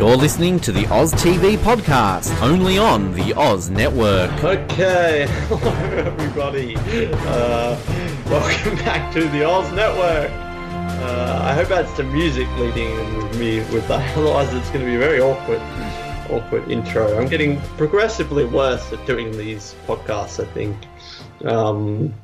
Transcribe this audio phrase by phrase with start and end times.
[0.00, 4.32] You're listening to the Oz TV podcast, only on the Oz Network.
[4.42, 5.70] Okay, hello
[6.06, 6.74] everybody.
[6.74, 7.78] Uh,
[8.24, 10.30] welcome back to the Oz Network.
[10.30, 14.16] Uh, I hope that's the music leading in with me with that.
[14.16, 15.60] Otherwise, it's going to be a very awkward,
[16.30, 17.20] awkward intro.
[17.20, 20.42] I'm getting progressively worse at doing these podcasts.
[20.42, 20.78] I think.
[21.44, 22.14] Um,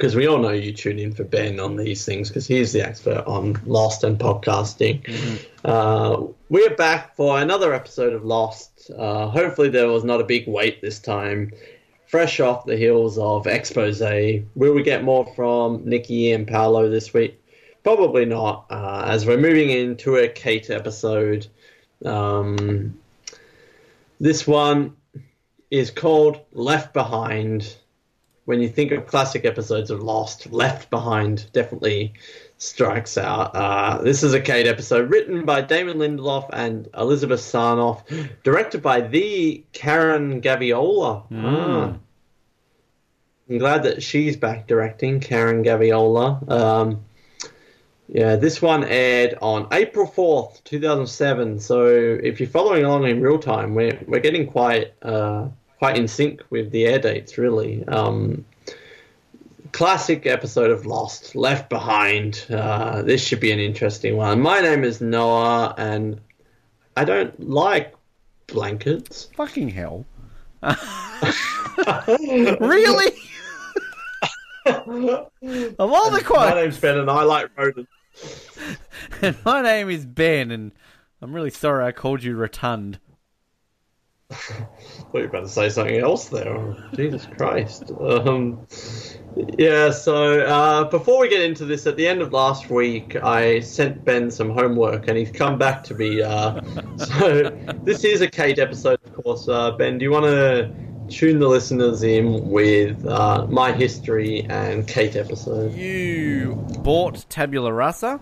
[0.00, 2.80] because we all know you tune in for Ben on these things because he's the
[2.80, 5.04] expert on Lost and podcasting.
[5.04, 5.36] Mm-hmm.
[5.62, 8.90] Uh, we're back for another episode of Lost.
[8.96, 11.52] Uh, hopefully, there was not a big wait this time.
[12.06, 17.12] Fresh off the heels of expose, will we get more from Nikki and Paolo this
[17.12, 17.38] week?
[17.84, 21.46] Probably not, uh, as we're moving into a Kate episode.
[22.06, 22.98] Um,
[24.18, 24.96] this one
[25.70, 27.76] is called Left Behind
[28.50, 32.14] when you think of classic episodes of Lost, Left Behind definitely
[32.58, 33.54] strikes out.
[33.54, 38.02] Uh, this is a Kate episode written by Damon Lindelof and Elizabeth Sarnoff,
[38.42, 41.30] directed by the Karen Gaviola.
[41.30, 41.44] Mm.
[41.44, 41.96] Ah.
[43.48, 46.50] I'm glad that she's back directing, Karen Gaviola.
[46.50, 47.04] Um,
[48.08, 51.60] yeah, this one aired on April 4th, 2007.
[51.60, 54.92] So if you're following along in real time, we're, we're getting quite.
[55.00, 55.50] Uh,
[55.80, 57.82] quite in sync with the air dates, really.
[57.88, 58.44] Um,
[59.72, 62.44] classic episode of Lost, Left Behind.
[62.50, 64.42] Uh, this should be an interesting one.
[64.42, 66.20] My name is Noah, and
[66.98, 67.94] I don't like
[68.46, 69.30] blankets.
[69.36, 70.04] Fucking hell.
[72.60, 73.12] really?
[74.66, 75.30] of
[75.78, 76.50] all the quotes.
[76.50, 77.90] My name's Ben, and I like rodents.
[79.22, 80.72] and my name is Ben, and
[81.22, 82.98] I'm really sorry I called you rotund.
[84.30, 86.48] Thought you were about to say something else there.
[86.48, 87.90] Oh, Jesus Christ.
[88.00, 88.66] Um,
[89.58, 93.60] yeah, so uh, before we get into this, at the end of last week, I
[93.60, 96.22] sent Ben some homework and he's come back to me.
[96.22, 96.60] Uh,
[96.96, 97.50] so
[97.82, 99.48] this is a Kate episode, of course.
[99.48, 100.72] Uh, ben, do you want to
[101.08, 105.74] tune the listeners in with uh, my history and Kate episode?
[105.74, 108.20] You bought Tabula Rasa?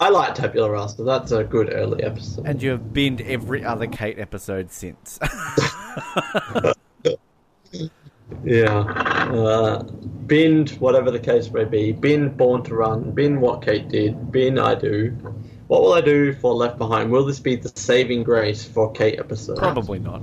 [0.00, 1.04] I like Tabula Rasa.
[1.04, 2.46] That's a good early episode.
[2.46, 5.18] And you have binned every other Kate episode since.
[8.42, 8.78] yeah.
[8.78, 9.82] Uh,
[10.26, 11.92] binned, whatever the case may be.
[11.92, 13.10] Bin Born to Run.
[13.10, 14.32] Bin What Kate Did.
[14.32, 15.10] Bin I Do.
[15.66, 17.10] What will I do for Left Behind?
[17.10, 19.60] Will this be the saving grace for Kate episodes?
[19.60, 20.22] Probably not.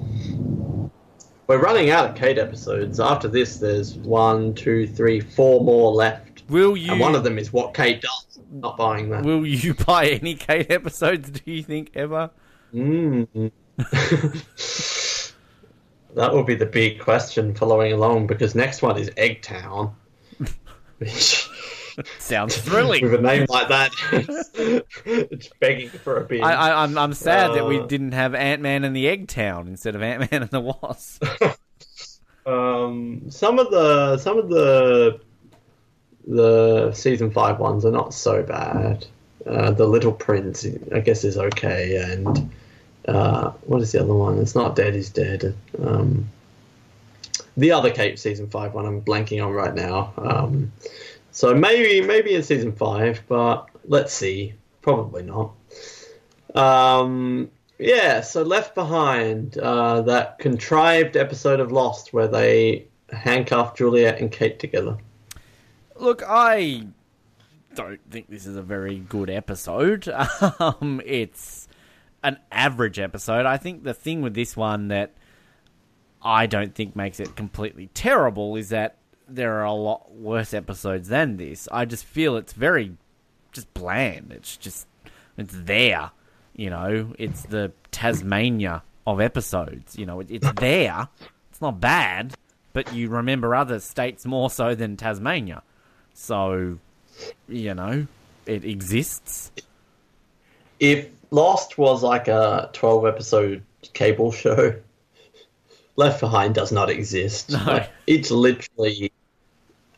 [1.45, 2.99] We're running out of Kate episodes.
[2.99, 6.41] After this, there's one, two, three, four more left.
[6.49, 6.93] Will you?
[6.93, 9.23] And one of them is What Kate Does not buying that.
[9.23, 11.29] Will you buy any Kate episodes?
[11.29, 12.31] Do you think ever?
[12.73, 13.51] Mm.
[16.15, 19.93] that will be the big question following along because next one is Eggtown.
[20.97, 21.47] Which
[22.19, 23.03] sounds thrilling.
[23.03, 26.43] With a name like that, it's, begging for a beer.
[26.43, 29.05] I, am I'm, I'm sad uh, that we uh, didn't have Ant Man and the
[29.05, 31.23] Eggtown instead of Ant Man and the Wasp.
[32.45, 35.19] um, some of the some of the
[36.27, 39.05] the season five ones are not so bad.
[39.45, 42.51] Uh, the Little Prince, I guess, is okay, and
[43.07, 44.37] uh, what is the other one?
[44.39, 45.55] It's not Dead is Dead.
[45.81, 46.29] Um,
[47.55, 50.13] the other Kate season five one I'm blanking on right now.
[50.17, 50.71] Um,
[51.31, 54.53] so maybe maybe in season five, but let's see.
[54.81, 55.53] Probably not.
[56.55, 57.49] Um,
[57.79, 64.31] yeah, so Left Behind, uh, that contrived episode of Lost where they handcuff Juliet and
[64.31, 64.97] Kate together.
[65.99, 66.87] Look, I
[67.75, 70.07] don't think this is a very good episode.
[70.59, 71.67] Um, it's
[72.23, 73.45] an average episode.
[73.45, 75.13] I think the thing with this one that
[76.21, 78.97] I don't think makes it completely terrible is that
[79.27, 81.67] there are a lot worse episodes than this.
[81.71, 82.95] I just feel it's very
[83.51, 84.31] just bland.
[84.31, 84.87] It's just
[85.37, 86.11] it's there,
[86.55, 87.13] you know.
[87.19, 89.97] It's the Tasmania of episodes.
[89.97, 91.07] You know, it, it's there.
[91.49, 92.33] It's not bad,
[92.73, 95.63] but you remember other states more so than Tasmania.
[96.19, 96.79] So,
[97.47, 98.07] you know,
[98.47, 99.51] it exists.
[100.79, 104.73] If Lost was like a 12 episode cable show,
[105.95, 107.51] Left Behind does not exist.
[107.51, 107.63] No.
[107.63, 109.11] Like, it's literally,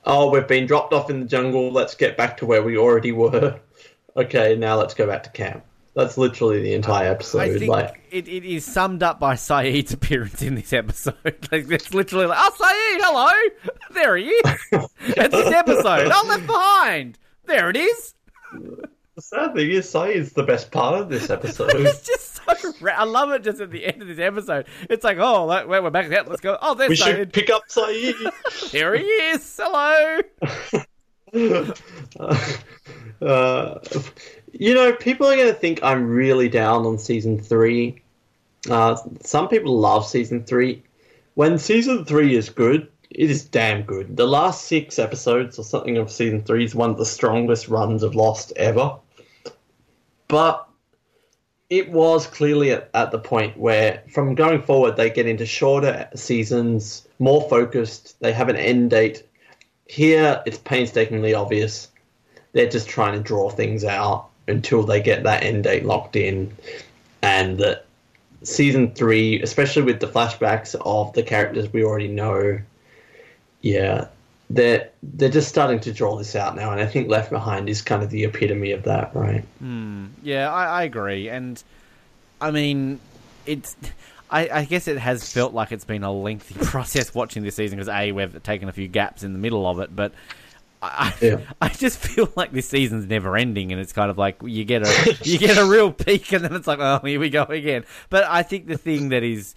[0.03, 3.11] oh, we've been dropped off in the jungle, let's get back to where we already
[3.13, 3.59] were.
[4.17, 5.63] Okay, now let's go back to camp.
[5.99, 7.39] That's literally the entire episode.
[7.39, 11.15] I think like it, it is summed up by Sayid's appearance in this episode.
[11.51, 14.43] like it's literally like, oh Sayid, hello, there he is.
[15.17, 17.19] At this episode, I'm left behind.
[17.45, 18.13] There it is.
[19.15, 21.71] The sad thing is, Sayid's the best part of this episode.
[21.75, 22.73] it's just so.
[22.79, 23.43] Ra- I love it.
[23.43, 26.09] Just at the end of this episode, it's like, oh, like, we're back.
[26.09, 26.57] Let's go.
[26.61, 27.15] Oh, there's we Sayid.
[27.17, 28.71] should pick up Sayid.
[28.71, 29.59] there he is.
[29.61, 30.21] Hello.
[33.21, 33.79] uh,
[34.51, 38.01] You know, people are going to think I'm really down on season three.
[38.69, 40.83] Uh, some people love season three.
[41.35, 44.17] When season three is good, it is damn good.
[44.17, 48.03] The last six episodes or something of season three is one of the strongest runs
[48.03, 48.97] of Lost ever.
[50.27, 50.67] But
[51.69, 56.09] it was clearly at, at the point where, from going forward, they get into shorter
[56.15, 58.19] seasons, more focused.
[58.19, 59.23] They have an end date.
[59.87, 61.89] Here, it's painstakingly obvious.
[62.51, 66.55] They're just trying to draw things out until they get that end date locked in,
[67.21, 67.85] and that
[68.43, 72.59] season three, especially with the flashbacks of the characters we already know,
[73.61, 74.07] yeah,
[74.49, 77.81] they're they're just starting to draw this out now, and I think Left Behind is
[77.81, 79.43] kind of the epitome of that, right?
[79.59, 80.07] Hmm.
[80.23, 81.61] Yeah, I, I agree, and
[82.41, 82.99] I mean,
[83.45, 83.75] it's.
[84.31, 87.77] I, I guess it has felt like it's been a lengthy process watching this season
[87.77, 90.13] because a we've taken a few gaps in the middle of it, but
[90.81, 91.39] I, I- Yeah.
[91.61, 94.83] I just feel like this season's never ending, and it's kind of like you get
[94.83, 97.85] a you get a real peak, and then it's like oh here we go again.
[98.09, 99.55] But I think the thing that is.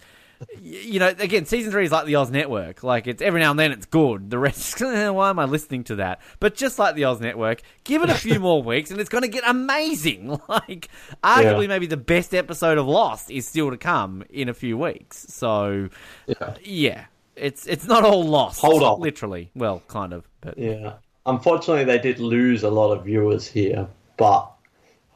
[0.61, 2.83] You know, again, season three is like the Oz Network.
[2.83, 4.29] Like, it's every now and then it's good.
[4.29, 6.19] The rest, why am I listening to that?
[6.41, 9.21] But just like the Oz Network, give it a few more weeks and it's going
[9.21, 10.37] to get amazing.
[10.49, 10.89] Like,
[11.23, 11.67] arguably, Yeah.
[11.67, 15.25] maybe the best episode of Lost is still to come in a few weeks.
[15.29, 15.87] So,
[16.27, 16.55] Yeah.
[16.61, 17.05] yeah,
[17.37, 18.59] it's it's not all lost.
[18.59, 18.99] Hold on.
[18.99, 19.49] literally.
[19.55, 20.95] Well, kind of, but Yeah.
[21.25, 23.87] Unfortunately, they did lose a lot of viewers here,
[24.17, 24.49] but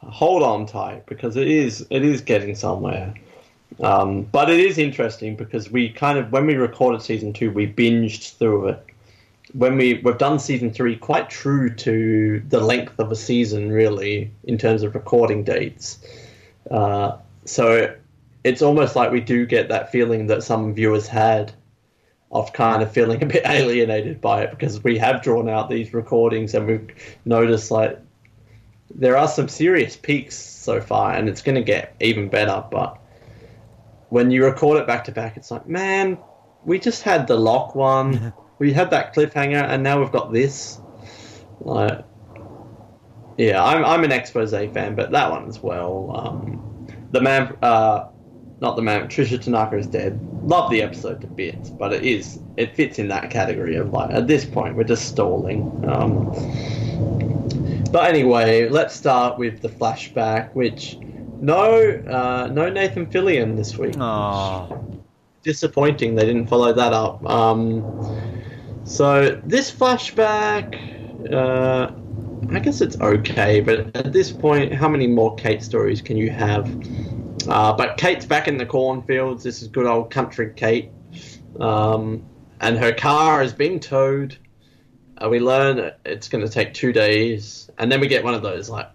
[0.00, 3.14] hold on tight because it is it is getting somewhere.
[3.80, 7.66] Um, but it is interesting because we kind of when we recorded season two, we
[7.66, 8.86] binged through it.
[9.52, 14.30] When we we've done season three, quite true to the length of a season, really,
[14.44, 15.98] in terms of recording dates.
[16.70, 17.94] Uh, so
[18.44, 21.52] it's almost like we do get that feeling that some viewers had
[22.30, 25.94] of kind of feeling a bit alienated by it because we have drawn out these
[25.94, 27.98] recordings and we've noticed like
[28.94, 32.98] there are some serious peaks so far and it's going to get even better but
[34.10, 36.18] when you record it back to back it's like man
[36.64, 38.32] we just had the lock one.
[38.60, 40.80] We had that cliffhanger and now we've got this.
[41.60, 42.04] Like
[43.38, 48.08] yeah i'm, I'm an expose fan but that one as well um, the man uh,
[48.60, 49.08] not the man.
[49.08, 50.20] Trisha Tanaka is dead.
[50.42, 54.10] Love the episode to bits, but it is it fits in that category of like
[54.10, 55.62] at this point we're just stalling.
[55.86, 56.30] Um,
[57.92, 60.98] but anyway, let's start with the flashback, which
[61.40, 63.96] no uh, no Nathan Fillion this week.
[63.98, 64.84] oh,
[65.42, 67.24] Disappointing they didn't follow that up.
[67.28, 67.84] Um,
[68.84, 70.74] so this flashback,
[71.32, 71.92] uh,
[72.50, 76.30] I guess it's okay, but at this point, how many more Kate stories can you
[76.30, 76.66] have?
[77.48, 79.42] Uh, but Kate's back in the cornfields.
[79.42, 80.90] This is good old country Kate.
[81.58, 82.24] Um,
[82.60, 84.36] and her car is being towed.
[85.16, 87.70] Uh, we learn it's going to take two days.
[87.78, 88.88] And then we get one of those, like,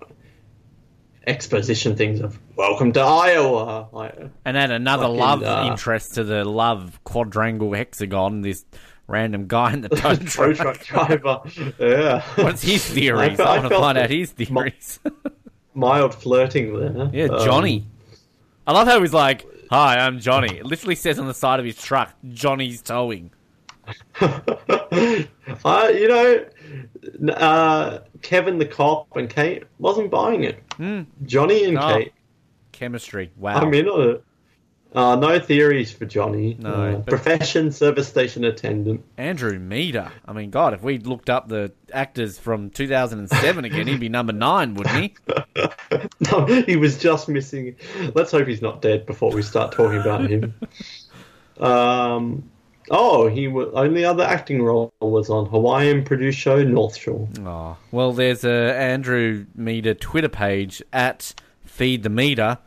[1.25, 3.87] exposition things of, welcome to Iowa.
[3.91, 8.41] Like, and add another Fucking, love uh, interest to the love quadrangle hexagon.
[8.41, 8.65] This
[9.07, 10.55] random guy in the tow truck.
[10.79, 11.41] truck driver.
[11.79, 12.21] Yeah.
[12.35, 13.39] What's his theories?
[13.39, 14.99] I I, I want to find out his theories.
[15.73, 17.09] Mild flirting there.
[17.11, 17.87] yeah, Um, Johnny.
[18.65, 21.65] I love how he's like, "Hi, I'm Johnny." It literally says on the side of
[21.65, 23.31] his truck, "Johnny's towing."
[24.21, 30.63] I, you know, uh, Kevin the cop and Kate wasn't buying it.
[31.25, 31.97] Johnny and No.
[31.97, 32.13] Kate,
[32.71, 33.31] Chemistry.
[33.37, 33.55] Wow.
[33.55, 34.23] I'm in on it.
[34.93, 36.55] Uh, no theories for Johnny.
[36.59, 39.03] No, Uh, Profession, service station attendant.
[39.17, 40.11] Andrew Meader.
[40.25, 44.33] I mean, God, if we looked up the actors from 2007 again, he'd be number
[44.33, 45.15] nine, wouldn't he?
[46.31, 47.75] No, he was just missing.
[48.15, 50.53] Let's hope he's not dead before we start talking about him.
[51.59, 52.49] um,
[52.89, 57.27] oh, he was only other acting role was on Hawaiian produced show North Shore.
[57.41, 61.33] Oh, well, there's a Andrew Meter Twitter page at
[61.63, 62.57] Feed the Meter.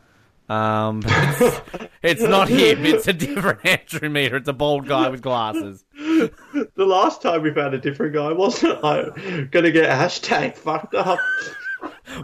[0.49, 1.61] Um, it's,
[2.03, 2.85] it's not him.
[2.85, 4.37] It's a different Andrew Meter.
[4.37, 5.83] It's a bald guy with glasses.
[5.93, 6.31] The
[6.77, 11.19] last time we found a different guy wasn't I gonna get hashtag fucked up.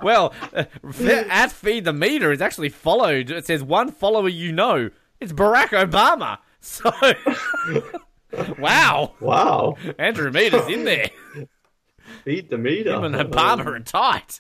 [0.02, 0.64] Well, uh,
[1.30, 3.30] at Feed the Meter is actually followed.
[3.30, 4.90] It says one follower you know.
[5.20, 6.40] It's Barack Obama.
[6.62, 6.90] So,
[8.58, 11.10] wow, Wow, Andrew Meter's in there.
[12.24, 12.94] Feed the meter.
[12.94, 14.40] Him and Obama are tight.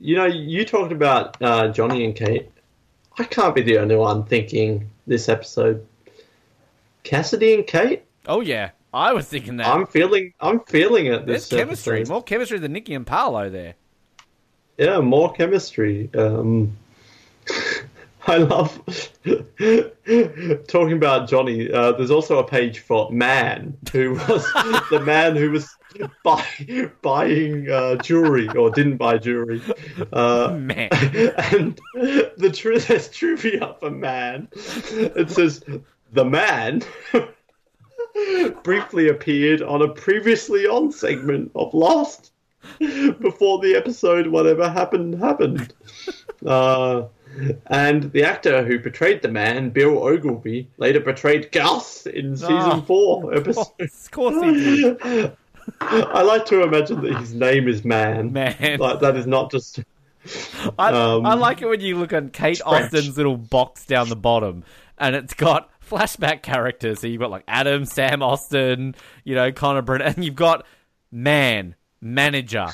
[0.00, 2.50] You know, you talked about uh, Johnny and Kate.
[3.18, 5.84] I can't be the only one thinking this episode.
[7.02, 8.04] Cassidy and Kate.
[8.26, 9.66] Oh yeah, I was thinking that.
[9.66, 10.32] I'm feeling.
[10.40, 11.26] I'm feeling it.
[11.26, 12.12] There's This chemistry, episode.
[12.12, 13.74] more chemistry than Nikki and Paolo there.
[14.76, 16.08] Yeah, more chemistry.
[16.14, 16.76] Um,
[18.26, 18.78] I love
[20.68, 21.70] talking about Johnny.
[21.72, 24.44] Uh, there's also a page for Man, who was
[24.90, 25.74] the man who was
[26.24, 26.44] buy,
[27.02, 29.62] buying uh, jewelry or didn't buy jewelry.
[30.12, 30.88] Uh, Man.
[30.92, 34.48] and the tr- there's trivia for Man.
[34.54, 35.64] It says
[36.12, 36.82] the man
[38.62, 42.32] briefly appeared on a previously on segment of Lost
[42.78, 45.72] before the episode whatever happened happened.
[46.44, 47.04] Uh,
[47.66, 52.80] and the actor who portrayed the man, Bill Ogilvy, later portrayed Gus in season Ah.
[52.80, 53.66] four episode.
[53.78, 55.36] Of course he did.
[55.80, 58.32] I like to imagine that his name is Man.
[58.32, 58.78] Man.
[58.78, 59.80] Like that is not just
[60.78, 62.84] I, Um, I like it when you look at Kate French.
[62.92, 64.64] Austen's little box down the bottom,
[64.98, 67.00] and it's got flashback characters.
[67.00, 68.94] So you've got like Adam, Sam Austen,
[69.24, 70.66] you know, Connor Brennan, and you've got
[71.10, 72.68] man, manager,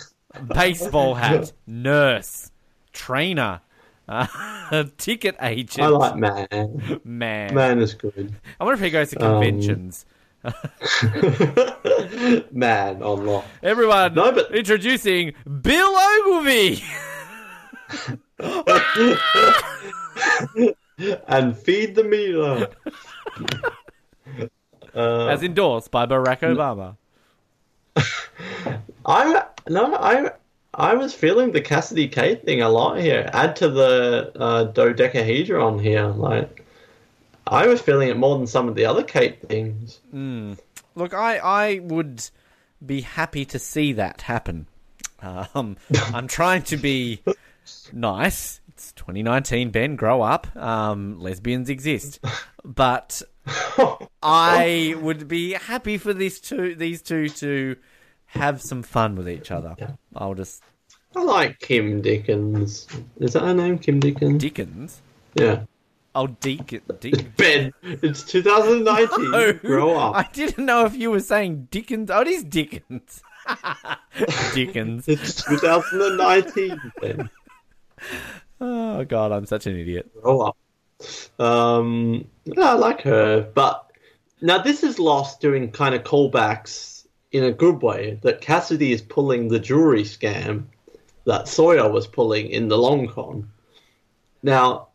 [0.52, 2.50] baseball hat, nurse,
[2.92, 3.60] trainer,
[4.08, 7.00] uh, ticket agent, I like Man.
[7.04, 7.54] man.
[7.54, 8.34] Man is good.
[8.60, 10.06] I wonder if he goes to Um, conventions.
[12.52, 13.46] Man on Lost.
[13.62, 15.32] Everyone, No, but- introducing
[15.62, 16.82] Bill Ogilvy.
[21.26, 22.68] And feed the meter.
[24.94, 26.38] uh, As endorsed by Barack.
[26.40, 26.96] Obama.
[29.04, 30.30] I no, I
[30.74, 33.28] I was feeling the Cassidy Kate thing a lot here.
[33.32, 36.63] Add to the uh, dodecahedron here, like
[37.54, 40.00] I was feeling it more than some of the other Kate things.
[40.96, 42.28] Look, I, I would
[42.84, 44.66] be happy to see that happen.
[45.22, 45.76] Um,
[46.12, 47.22] I'm trying to be
[47.92, 48.60] nice.
[48.68, 49.94] It's 2019, Ben.
[49.94, 50.54] Grow up.
[50.56, 52.18] Um, lesbians exist,
[52.64, 53.22] but
[54.22, 57.76] I would be happy for these two, these two, to
[58.26, 59.76] have some fun with each other.
[60.16, 60.60] I'll just
[61.14, 62.88] I like Kim Dickens.
[63.20, 64.42] Is that her name, Kim Dickens?
[64.42, 65.00] Dickens.
[65.34, 65.62] yeah.
[66.14, 66.80] Oh, Deacon.
[66.88, 67.32] It's Deacon.
[67.36, 67.72] Ben.
[67.82, 69.58] It's 2019.
[69.62, 70.14] Grow up.
[70.14, 72.10] I didn't know if you were saying Dickens.
[72.10, 73.22] Oh, it is Dickens.
[74.54, 75.08] Dickens.
[75.08, 76.92] It's 2019.
[77.00, 77.30] Ben.
[78.60, 80.10] Oh God, I'm such an idiot.
[80.22, 80.56] Grow up.
[81.38, 83.90] Um, yeah, I like her, but
[84.40, 88.20] now this is Lost doing kind of callbacks in a good way.
[88.22, 90.66] That Cassidy is pulling the jewelry scam
[91.26, 93.50] that Sawyer was pulling in the long con.
[94.42, 94.88] Now,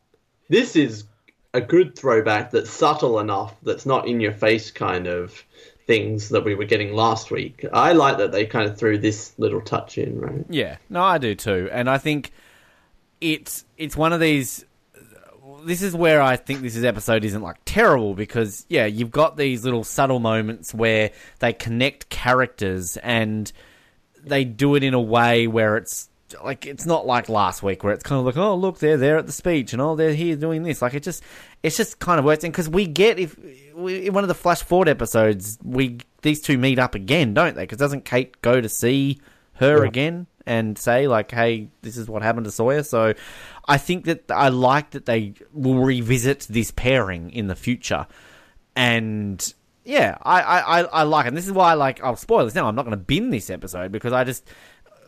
[0.47, 1.03] this is
[1.53, 5.43] a good throwback that's subtle enough that's not in your face kind of
[5.87, 7.65] things that we were getting last week.
[7.73, 10.45] I like that they kind of threw this little touch in, right?
[10.49, 12.31] Yeah, no, I do too, and I think
[13.21, 14.65] it's it's one of these.
[15.65, 19.35] This is where I think this is episode isn't like terrible because yeah, you've got
[19.35, 23.51] these little subtle moments where they connect characters and
[24.23, 26.08] they do it in a way where it's
[26.43, 29.17] like it's not like last week where it's kind of like oh look they're there
[29.17, 31.23] at the speech and oh they're here doing this like it just
[31.63, 33.37] it's just kind of works and because we get if
[33.75, 37.55] we, in one of the flash forward episodes we these two meet up again don't
[37.55, 39.19] they because doesn't Kate go to see
[39.53, 39.87] her Yeah.
[39.87, 43.13] again and say like hey this is what happened to Sawyer so
[43.67, 48.07] I think that I like that they will revisit this pairing in the future
[48.75, 49.53] and
[49.85, 51.29] yeah, I, I, I, I like it.
[51.29, 52.03] And this is why I like.
[52.03, 52.67] I'll spoil this now.
[52.67, 54.47] I'm not going to bin this episode because I just.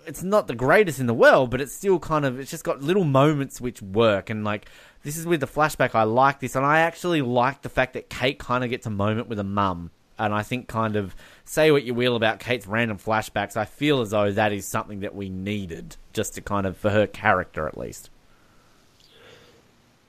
[0.05, 2.39] It's not the greatest in the world, but it's still kind of.
[2.39, 4.67] It's just got little moments which work, and like
[5.03, 5.96] this is with the flashback.
[5.96, 8.91] I like this, and I actually like the fact that Kate kind of gets a
[8.91, 9.91] moment with a mum.
[10.20, 11.15] And I think, kind of,
[11.46, 13.58] say what you will about Kate's random flashbacks.
[13.58, 16.91] I feel as though that is something that we needed, just to kind of for
[16.91, 18.12] her character at least.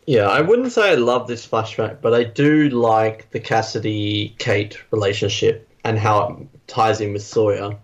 [0.06, 4.78] Yeah, I wouldn't say I love this flashback, but I do like the Cassidy Kate
[4.90, 7.78] relationship and how it ties in with Sawyer.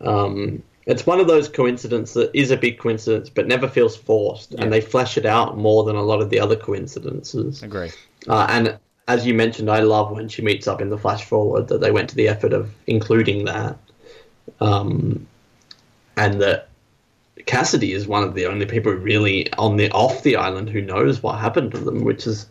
[0.00, 4.52] Um, it's one of those coincidences that is a big coincidence, but never feels forced,
[4.52, 4.62] Yeah.
[4.62, 7.62] and they flesh it out more than a lot of the other coincidences.
[7.62, 7.90] Agree.
[8.28, 11.68] Uh, and as you mentioned, I love when she meets up in the flash forward
[11.68, 13.76] that they went to the effort of including that.
[14.60, 15.26] Um,
[16.16, 16.68] and that
[17.46, 21.22] Cassidy is one of the only people really on the off the island who knows
[21.22, 22.46] what happened to them, which is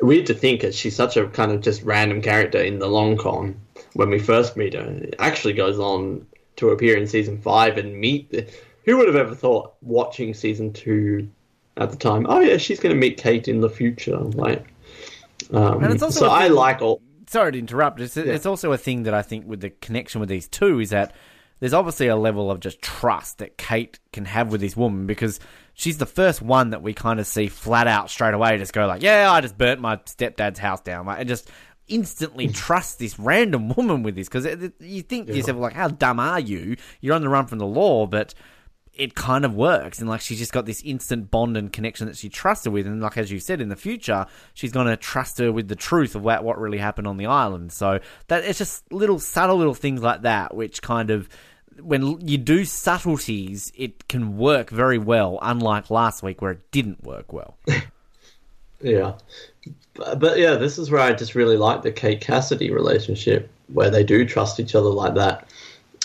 [0.00, 3.16] weird to think as she's such a kind of just random character in the long
[3.16, 3.58] con
[3.94, 4.82] when we first meet her.
[4.82, 8.46] It actually goes on to appear in season five and meet the,
[8.84, 11.28] who would have ever thought watching season two
[11.76, 14.18] at the time, oh yeah, she's gonna meet Kate in the future.
[14.18, 14.66] Like
[15.52, 18.00] um, And it's also so I like all sorry to interrupt.
[18.00, 20.90] It's, it's also a thing that I think with the connection with these two is
[20.90, 21.14] that
[21.60, 25.40] there's obviously a level of just trust that Kate can have with this woman because
[25.74, 28.86] she's the first one that we kind of see flat out straight away just go
[28.86, 31.50] like, yeah, I just burnt my stepdad's house down, like, and just
[31.88, 32.52] instantly hmm.
[32.52, 34.46] trust this random woman with this because
[34.80, 36.76] you think to yourself like, how dumb are you?
[37.00, 38.34] You're on the run from the law, but
[38.92, 40.00] it kind of works.
[40.00, 42.86] And like she's just got this instant bond and connection that she trusts her with.
[42.86, 45.76] And like as you said in the future she's going to trust her with the
[45.76, 47.72] truth of what, what really happened on the island.
[47.72, 51.28] So that it's just little subtle little things like that which kind of
[51.80, 57.04] when you do subtleties it can work very well unlike last week where it didn't
[57.04, 57.58] work well
[58.80, 59.14] yeah
[59.94, 63.90] but, but yeah this is where i just really like the kate cassidy relationship where
[63.90, 65.48] they do trust each other like that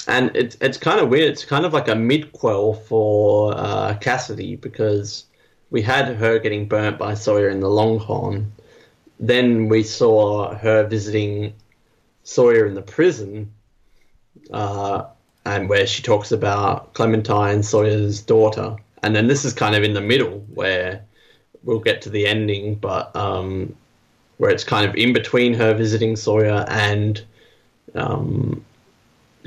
[0.08, 1.32] and it's it's kind of weird.
[1.32, 5.26] It's kind of like a midquel for uh, Cassidy because
[5.70, 8.52] we had her getting burnt by Sawyer in the Long Con.
[9.20, 11.54] Then we saw her visiting
[12.24, 13.54] Sawyer in the prison,
[14.52, 15.06] uh,
[15.46, 18.76] and where she talks about Clementine, Sawyer's daughter.
[19.04, 21.04] And then this is kind of in the middle where
[21.64, 23.76] we'll get to the ending, but um,
[24.38, 27.24] where it's kind of in between her visiting Sawyer and
[27.96, 28.66] um,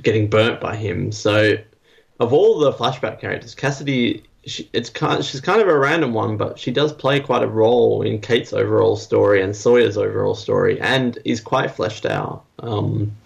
[0.03, 1.13] getting burnt by him.
[1.13, 1.57] So,
[2.21, 6.37] of all the flashback characters, Cassidy, she, it's kind, she's kind of a random one,
[6.37, 10.81] but she does play quite a role in Kate's overall story and Sawyer's overall story,
[10.81, 12.45] and is quite fleshed out.
[12.61, 13.17] Um,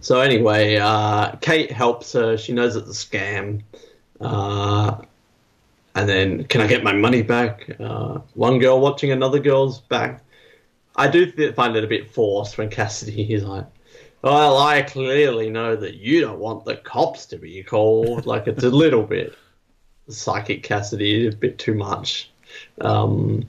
[0.00, 2.36] so anyway, uh, Kate helps her.
[2.36, 3.62] She knows it's a scam.
[4.20, 4.98] Uh,
[5.94, 7.68] and then, can I get my money back?
[7.78, 10.24] Uh, one girl watching another girl's back.
[10.96, 13.66] I do th- find it a bit forced when Cassidy is like,
[14.22, 18.24] well, I clearly know that you don't want the cops to be called.
[18.24, 19.36] Like it's a little bit
[20.08, 22.30] psychic Cassidy, a bit too much.
[22.80, 23.46] Um,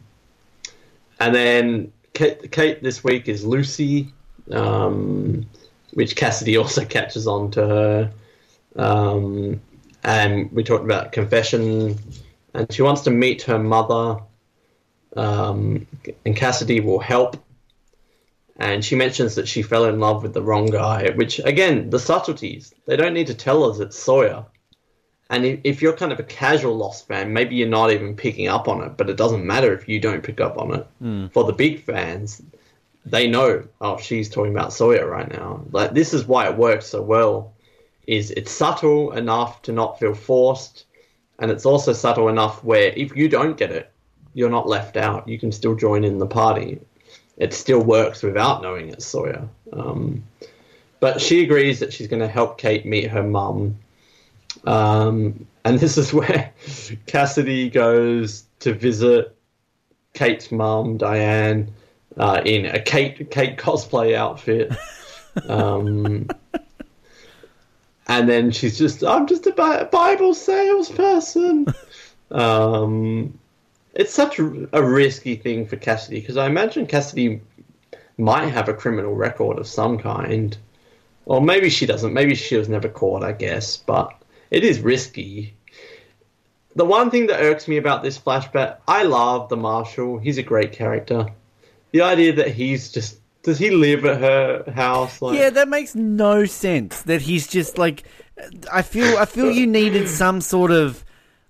[1.19, 4.12] and then Kate, Kate, this week is Lucy,
[4.51, 5.45] um,
[5.93, 8.12] which Cassidy also catches on to her.
[8.75, 9.62] Um,
[10.03, 11.97] and we talked about confession,
[12.53, 14.22] and she wants to meet her mother.
[15.15, 15.86] Um,
[16.25, 17.38] and Cassidy will help
[18.57, 22.00] and she mentions that she fell in love with the wrong guy, which, again, the
[22.00, 22.74] subtleties.
[22.86, 24.45] They don't need to tell us it's Sawyer.
[25.29, 28.67] And if you're kind of a casual Lost fan, maybe you're not even picking up
[28.67, 30.88] on it, but it doesn't matter if you don't pick up on it.
[31.01, 31.33] Mm.
[31.33, 32.43] For the big fans,
[33.05, 35.63] they know, oh, she's talking about Sawyer right now.
[35.72, 37.53] Like, this is why it works so well,
[38.05, 40.86] is it's subtle enough to not feel forced,
[41.44, 43.92] and it's also subtle enough where if you don't get it,
[44.34, 45.27] you're not left out.
[45.27, 46.79] You can still join in the party
[47.38, 49.48] it still works without knowing it's Sawyer.
[49.72, 50.24] Um,
[51.00, 53.77] but she agrees that she's going to help Kate meet her mum.
[54.66, 56.53] Um, and this is where
[57.06, 59.36] Cassidy goes to visit
[60.14, 61.74] Kate's mum, Diane,
[62.18, 64.72] uh, in a Kate Kate cosplay outfit.
[65.50, 66.27] Um,
[68.07, 71.68] and then she's just, I'm just a Bible salesperson.
[72.31, 73.37] Um,
[73.94, 77.42] it's such a, a risky thing for Cassidy because I imagine Cassidy
[78.18, 80.57] might have a criminal record of some kind.
[81.25, 82.13] Or maybe she doesn't.
[82.13, 83.77] Maybe she was never caught, I guess.
[83.77, 84.13] But
[84.51, 85.55] it is risky.
[86.75, 90.18] The one thing that irks me about this flashback, I love the Marshal.
[90.18, 91.27] He's a great character.
[91.92, 95.22] The idea that he's just does he live at her house?
[95.22, 95.38] Like...
[95.38, 97.03] Yeah, that makes no sense.
[97.03, 98.03] That he's just like,
[98.72, 101.03] I feel, I feel you needed some sort of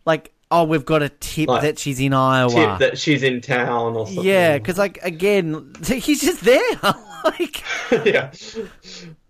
[0.06, 2.52] like oh, we've got a tip like, that she's in Iowa.
[2.52, 4.24] Tip that she's in town or something.
[4.24, 6.62] Yeah, because like again, he's just there.
[7.24, 7.64] like,
[8.06, 8.32] yeah,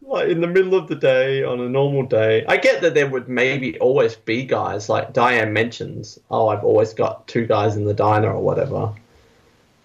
[0.02, 2.46] like in the middle of the day on a normal day.
[2.46, 6.20] I get that there would maybe always be guys like Diane mentions.
[6.30, 8.94] Oh, I've always got two guys in the diner or whatever.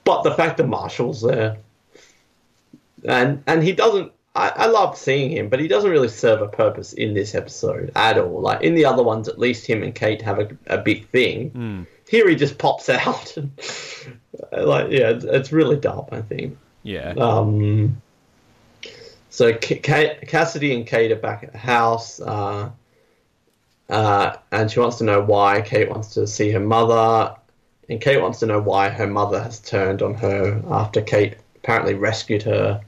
[0.05, 1.59] But the fact that Marshall's there,
[3.05, 6.49] and and he doesn't I, I love seeing him, but he doesn't really serve a
[6.49, 8.41] purpose in this episode at all.
[8.41, 11.51] Like in the other ones, at least him and Kate have a, a big thing.
[11.51, 11.87] Mm.
[12.09, 13.37] Here he just pops out.
[14.53, 16.07] like yeah, it's, it's, really dumb.
[16.13, 16.57] I think.
[16.85, 17.15] Yeah.
[17.19, 18.01] Um.
[19.31, 22.71] So Cassidy and Kate are back at the house, uh,
[23.89, 25.63] uh, and she wants to know why.
[25.63, 27.37] Kate wants to see her mother,
[27.89, 31.95] and Kate wants to know why her mother has turned on her after Kate apparently
[31.95, 32.81] rescued her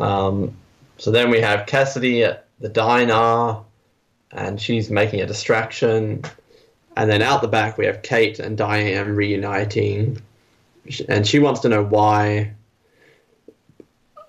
[0.00, 0.56] um,
[0.98, 3.58] so then we have Cassidy at the diner,
[4.30, 6.22] and she's making a distraction.
[6.96, 10.20] And then out the back, we have Kate and Diane reuniting,
[11.08, 12.54] and she wants to know why.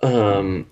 [0.02, 0.66] Um,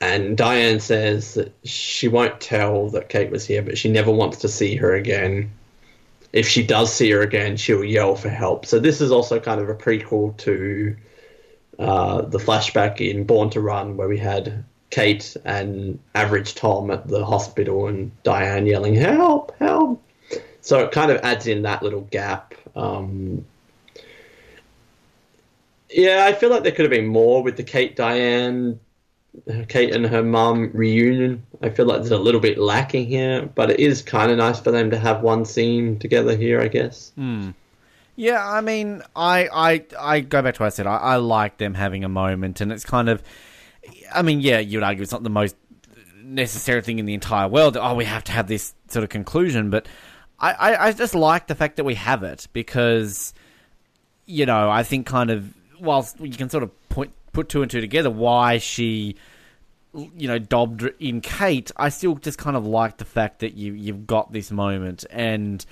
[0.00, 4.38] and Diane says that she won't tell that Kate was here, but she never wants
[4.38, 5.50] to see her again.
[6.32, 8.66] If she does see her again, she'll yell for help.
[8.66, 10.94] So this is also kind of a prequel to
[11.78, 17.06] uh, the flashback in Born to Run where we had Kate and Average Tom at
[17.08, 20.02] the hospital and Diane yelling, Help, help.
[20.60, 22.54] So it kind of adds in that little gap.
[22.74, 23.44] Um,
[25.90, 28.80] yeah, I feel like there could have been more with the Kate Diane
[29.68, 31.44] Kate and her mum reunion.
[31.62, 34.60] I feel like there's a little bit lacking here, but it is kind of nice
[34.60, 37.12] for them to have one scene together here, I guess.
[38.16, 40.86] Yeah, I mean, I I I go back to what I said.
[40.86, 43.22] I, I like them having a moment, and it's kind of,
[44.12, 45.54] I mean, yeah, you'd argue it's not the most
[46.22, 47.76] necessary thing in the entire world.
[47.76, 49.86] Oh, we have to have this sort of conclusion, but
[50.40, 53.34] I I, I just like the fact that we have it because,
[54.24, 57.70] you know, I think kind of whilst you can sort of point put two and
[57.70, 59.16] two together, why she.
[60.14, 61.70] You know, dobbed in Kate.
[61.78, 65.64] I still just kind of like the fact that you you've got this moment, and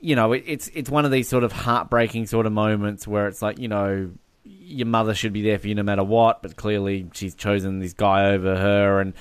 [0.00, 3.28] you know, it, it's it's one of these sort of heartbreaking sort of moments where
[3.28, 4.10] it's like, you know,
[4.44, 7.92] your mother should be there for you no matter what, but clearly she's chosen this
[7.92, 9.14] guy over her, and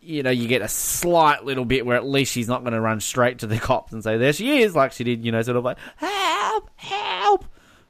[0.00, 2.80] you know, you get a slight little bit where at least she's not going to
[2.80, 5.42] run straight to the cops and say, "There she is," like she did, you know,
[5.42, 7.44] sort of like, "Help, help."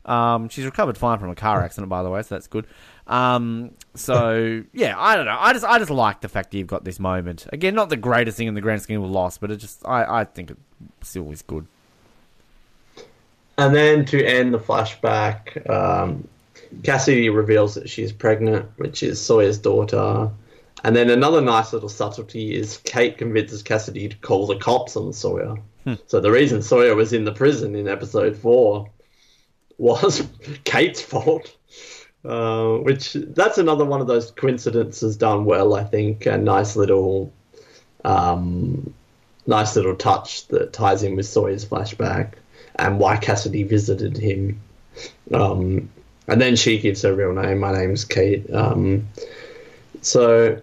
[0.05, 2.67] Um, she's recovered fine from a car accident, by the way, so that's good.
[3.07, 5.37] Um, so yeah, I don't know.
[5.39, 7.47] I just I just like the fact that you've got this moment.
[7.53, 10.21] Again, not the greatest thing in the grand scheme of loss, but it just I
[10.21, 10.59] I think it
[11.03, 11.67] still is good.
[13.59, 16.29] And then to end the flashback, um,
[16.85, 20.31] Cassidy reveals that she's pregnant, which is Sawyer's daughter.
[20.85, 25.13] And then another nice little subtlety is Kate convinces Cassidy to call the cops on
[25.13, 25.57] Sawyer.
[26.07, 28.91] So the reason Sawyer was in the prison in episode four
[29.77, 30.23] was
[30.65, 31.55] Kate's fault.
[32.25, 37.33] Uh, which that's another one of those coincidences done well, I think, a nice little,
[38.05, 38.93] um,
[39.47, 42.35] nice little touch that ties in with Sawyer's flashback
[42.79, 44.61] and why Cassidy visited him.
[45.33, 45.91] Um,
[46.27, 47.59] and then she gives her real name.
[47.59, 48.53] My name's Kate.
[48.53, 49.09] Um,
[50.03, 50.61] so,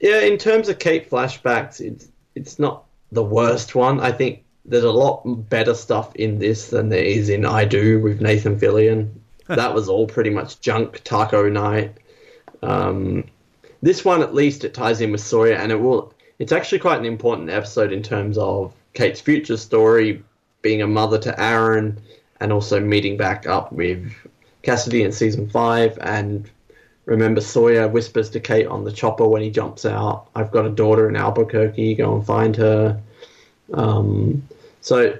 [0.00, 3.98] yeah, in terms of Kate flashbacks, it's it's not the worst one.
[4.00, 8.00] I think there's a lot better stuff in this than there is in I Do
[8.00, 9.10] with Nathan Fillion.
[9.48, 11.96] that was all pretty much junk taco night.
[12.62, 13.24] Um,
[13.82, 16.12] this one, at least, it ties in with Sawyer, and it will.
[16.38, 20.22] It's actually quite an important episode in terms of Kate's future story,
[20.66, 21.96] being a mother to Aaron,
[22.40, 24.12] and also meeting back up with
[24.62, 25.96] Cassidy in season five.
[26.00, 26.50] And
[27.04, 30.70] remember, Sawyer whispers to Kate on the chopper when he jumps out, "I've got a
[30.70, 31.94] daughter in Albuquerque.
[31.94, 33.00] Go and find her."
[33.72, 34.42] Um,
[34.80, 35.16] so,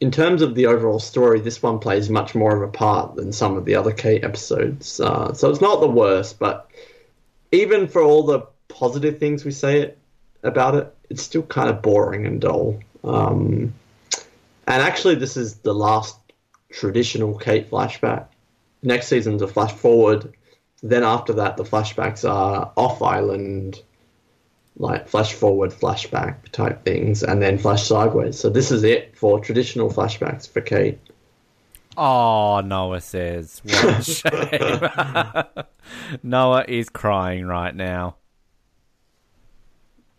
[0.00, 3.34] in terms of the overall story, this one plays much more of a part than
[3.34, 4.98] some of the other Kate episodes.
[4.98, 6.70] Uh, so it's not the worst, but
[7.52, 9.98] even for all the positive things we say it
[10.42, 12.80] about it, it's still kind of boring and dull.
[13.04, 13.74] Um,
[14.66, 16.18] and actually, this is the last
[16.70, 18.26] traditional Kate flashback.
[18.82, 20.34] Next season's a flash forward.
[20.82, 23.82] Then after that, the flashbacks are off island,
[24.76, 28.38] like flash forward, flashback type things, and then flash sideways.
[28.38, 30.98] So this is it for traditional flashbacks for Kate.
[31.96, 33.62] Oh, Noah says.
[33.64, 34.02] What a
[35.54, 35.66] shame.
[36.22, 38.16] Noah is crying right now.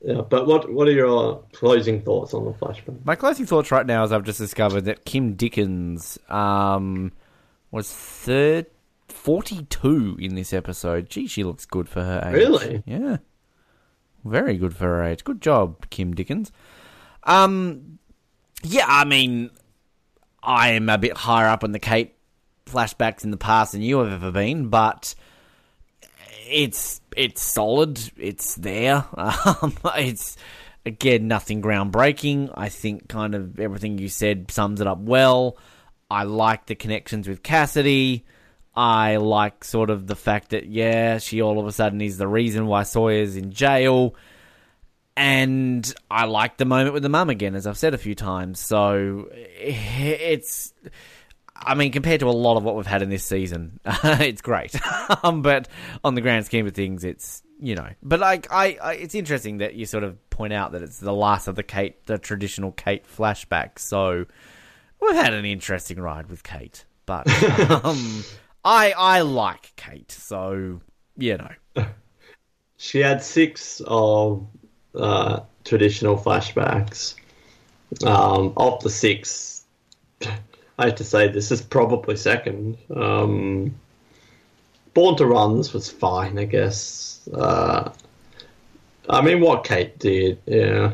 [0.07, 3.03] Yeah, but what what are your closing thoughts on the flashback?
[3.03, 7.11] My closing thoughts right now is I've just discovered that Kim Dickens um,
[7.71, 8.67] was third,
[9.09, 11.09] 42 in this episode.
[11.09, 12.35] Gee, she looks good for her age.
[12.35, 12.83] Really?
[12.85, 13.17] Yeah.
[14.23, 15.25] Very good for her age.
[15.25, 16.53] Good job, Kim Dickens.
[17.25, 17.99] Um,
[18.63, 19.49] yeah, I mean,
[20.41, 22.15] I am a bit higher up on the Kate
[22.65, 25.15] flashbacks in the past than you have ever been, but
[26.49, 27.99] it's it's solid.
[28.17, 29.05] It's there.
[29.17, 30.37] Um, it's
[30.85, 32.53] again nothing groundbreaking.
[32.55, 35.57] I think kind of everything you said sums it up well.
[36.09, 38.25] I like the connections with Cassidy.
[38.75, 42.27] I like sort of the fact that yeah, she all of a sudden is the
[42.27, 44.15] reason why Sawyer's in jail.
[45.17, 48.59] And I like the moment with the mum again, as I've said a few times.
[48.59, 50.75] So it's,
[51.59, 54.75] I mean, compared to a lot of what we've had in this season, it's great.
[55.23, 55.67] um, but
[56.03, 57.89] on the grand scheme of things, it's you know.
[58.01, 61.13] But like, I, I, it's interesting that you sort of point out that it's the
[61.13, 63.79] last of the Kate, the traditional Kate flashback.
[63.79, 64.25] So
[65.01, 67.27] we've had an interesting ride with Kate, but
[67.85, 68.23] um,
[68.63, 70.11] I, I like Kate.
[70.11, 70.81] So
[71.17, 71.85] you know,
[72.77, 74.47] She had six of
[74.95, 77.15] uh, traditional flashbacks.
[78.05, 79.63] Um, of the six,
[80.77, 82.77] I have to say this is probably second.
[82.95, 83.75] Um,
[84.93, 87.27] Born to Runs was fine, I guess.
[87.33, 87.91] Uh,
[89.09, 90.93] I mean, what Kate did, yeah.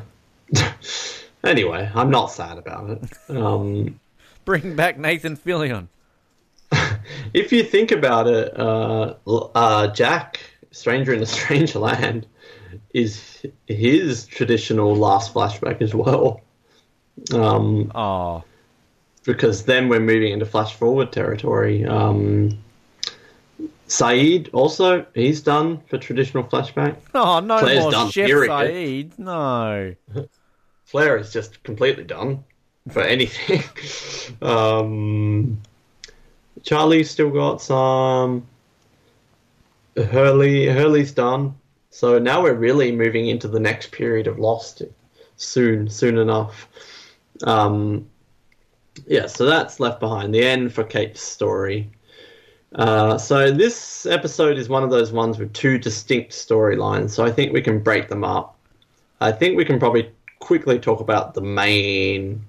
[1.43, 3.03] anyway, I'm not sad about it.
[3.29, 3.99] Um,
[4.45, 5.87] bring back Nathan Fillion.
[7.33, 9.15] if you think about it, uh,
[9.55, 10.39] uh, Jack,
[10.71, 12.27] Stranger in a Strange Land,
[12.93, 16.41] is his traditional last flashback as well.
[17.33, 18.43] Um, Oh,
[19.25, 21.85] because then we're moving into flash forward territory.
[21.85, 22.57] Um,
[23.87, 26.97] Sayid also he's done for traditional flashback.
[27.13, 28.51] Oh, no more done, Chef period.
[28.51, 29.19] Sayid.
[29.19, 29.95] No.
[30.85, 32.43] Flair is just completely done
[32.91, 33.63] for anything.
[34.41, 35.61] um,
[36.63, 38.47] Charlie's still got some.
[39.95, 41.55] Hurley Hurley's done.
[41.91, 44.81] So now we're really moving into the next period of Lost
[45.37, 46.67] soon, soon enough.
[47.43, 48.09] Um,
[49.07, 50.33] yeah, so that's left behind.
[50.33, 51.89] The end for Kate's story.
[52.75, 57.11] Uh, so this episode is one of those ones with two distinct storylines.
[57.11, 58.57] So I think we can break them up.
[59.21, 62.43] I think we can probably quickly talk about the main,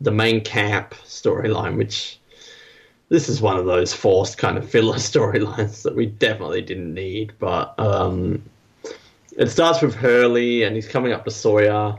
[0.00, 2.18] the main camp storyline, which
[3.10, 7.32] this is one of those forced kind of filler storylines that we definitely didn't need.
[7.38, 8.42] But um,
[9.36, 11.98] it starts with Hurley, and he's coming up to Sawyer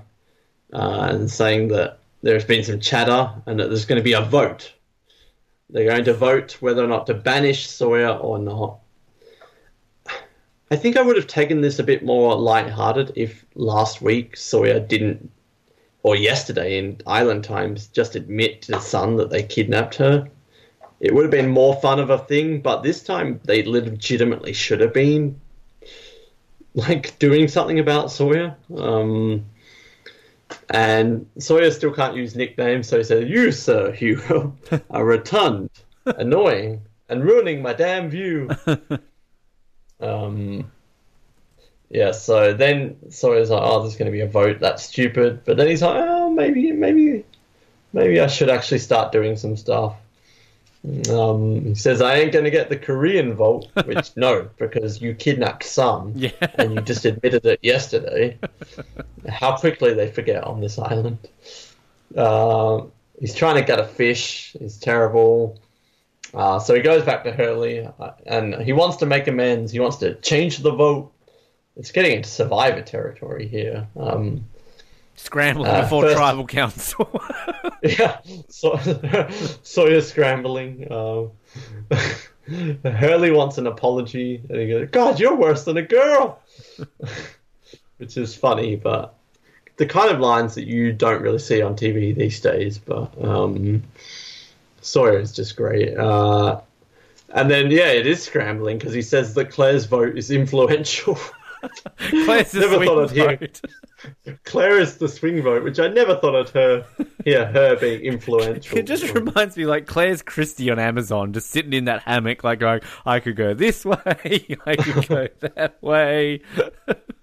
[0.74, 4.22] uh, and saying that there's been some chatter and that there's going to be a
[4.22, 4.74] vote.
[5.70, 8.80] They're going to vote whether or not to banish Sawyer or not.
[10.72, 14.80] I think I would have taken this a bit more lighthearted if last week Sawyer
[14.80, 15.32] didn't,
[16.04, 20.30] or yesterday in Island Times, just admit to the Sun that they kidnapped her.
[21.00, 24.82] It would have been more fun of a thing, but this time they legitimately should
[24.82, 25.40] have been
[26.76, 28.56] like doing something about Sawyer.
[28.76, 29.46] Um,
[30.70, 34.56] and Sawyer still can't use nicknames, so he says, "You, sir, Hugo,
[34.90, 35.70] are rotund,
[36.06, 38.50] annoying, and ruining my damn view."
[40.00, 40.72] um,
[41.90, 42.12] yeah.
[42.12, 44.60] So then Sawyer's like, "Oh, there's going to be a vote.
[44.60, 47.26] That's stupid." But then he's like, "Oh, maybe, maybe,
[47.94, 49.96] maybe I should actually start doing some stuff."
[51.10, 55.14] Um, he says, "I ain't going to get the Korean vote," which no, because you
[55.14, 56.32] kidnapped some, Yeah.
[56.56, 58.38] and you just admitted it yesterday.
[59.28, 61.18] How quickly they forget on this island.
[62.16, 62.84] Uh,
[63.20, 64.56] he's trying to get a fish.
[64.58, 65.60] He's terrible.
[66.34, 69.72] Uh, so he goes back to Hurley, uh, and he wants to make amends.
[69.72, 71.12] He wants to change the vote.
[71.76, 73.88] It's getting into Survivor territory here.
[73.98, 74.46] Um,
[75.22, 77.22] Scrambling Uh, before first- tribal council.
[77.84, 78.78] yeah, so,
[79.64, 80.92] Sawyer scrambling.
[80.92, 81.32] Um,
[82.84, 86.40] Hurley wants an apology, and he goes, "God, you're worse than a girl,"
[87.98, 89.14] which is funny, but
[89.78, 92.78] the kind of lines that you don't really see on TV these days.
[92.78, 93.84] But um,
[94.82, 95.96] Sawyer is just great.
[95.98, 96.62] Uh,
[97.32, 101.20] and then, yeah, it is scrambling because he says that Claire's vote is influential.
[101.98, 106.16] Claire's the Never swing thought I'd hear- Claire is the swing vote, which I never
[106.16, 106.86] thought I'd hear,
[107.26, 108.78] hear her being influential.
[108.78, 112.60] It just reminds me like Claire's Christie on Amazon, just sitting in that hammock, like
[112.60, 113.98] going, "I could go this way,
[114.66, 116.42] I could go that way."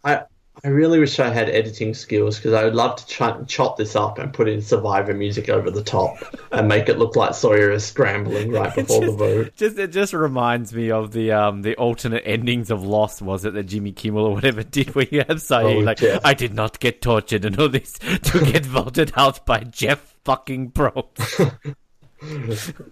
[0.04, 0.24] I
[0.64, 3.94] I really wish I had editing skills because I would love to ch- chop this
[3.94, 6.16] up and put in Survivor music over the top
[6.50, 9.52] and make it look like Sawyer is scrambling right before the vote.
[9.56, 13.20] just it just reminds me of the um the alternate endings of Lost.
[13.22, 16.20] Was it that Jimmy Kimmel or whatever did where you have Sayid Oh, like, Jeff.
[16.24, 20.72] "I did not get tortured and all this to get voted out by Jeff fucking
[20.72, 21.74] Probst."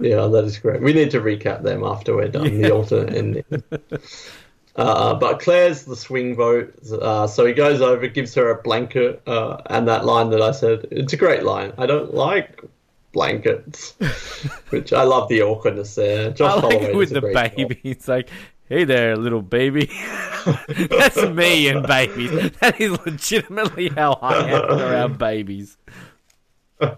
[0.01, 0.83] Yeah, that is great.
[0.83, 2.61] We need to recap them after we're done.
[2.61, 3.45] The alternate ending.
[4.77, 9.23] Uh, but Claire's the swing vote, uh, so he goes over, gives her a blanket,
[9.27, 11.73] uh, and that line that I said, it's a great line.
[11.79, 12.61] I don't like
[13.13, 13.93] blankets,
[14.71, 16.31] which I love the awkwardness there.
[16.31, 17.75] I Josh like Holloway it with the baby.
[17.75, 17.79] job.
[17.85, 18.29] It's like,
[18.69, 19.91] "Hey there, little baby."
[20.91, 22.51] That's me and babies.
[22.61, 25.79] That is legitimately how I am around babies.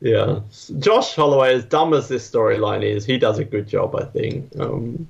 [0.00, 0.40] Yeah,
[0.78, 4.48] Josh Holloway, as dumb as this storyline is, he does a good job, I think.
[4.58, 5.08] Um,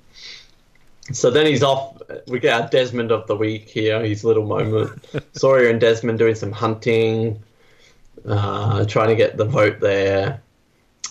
[1.12, 2.00] so then he's off.
[2.26, 4.02] We get our Desmond of the week here.
[4.02, 5.04] His little moment.
[5.32, 7.42] Sawyer and Desmond doing some hunting,
[8.26, 10.42] uh, trying to get the vote there.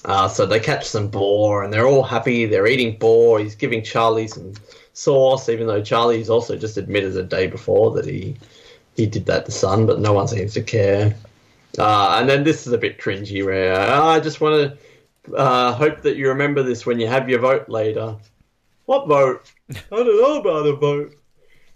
[0.06, 2.46] Uh, so they catch some boar, and they're all happy.
[2.46, 3.40] They're eating boar.
[3.40, 4.54] He's giving Charlie some
[4.94, 8.36] sauce, even though Charlie's also just admitted a day before that he
[8.96, 11.16] he did that to Sun, but no one seems to care.
[11.78, 14.78] Uh, and then this is a bit cringy where I just want
[15.26, 18.16] to uh, hope that you remember this when you have your vote later.
[18.86, 19.52] What vote?
[19.92, 21.16] I don't know about a vote.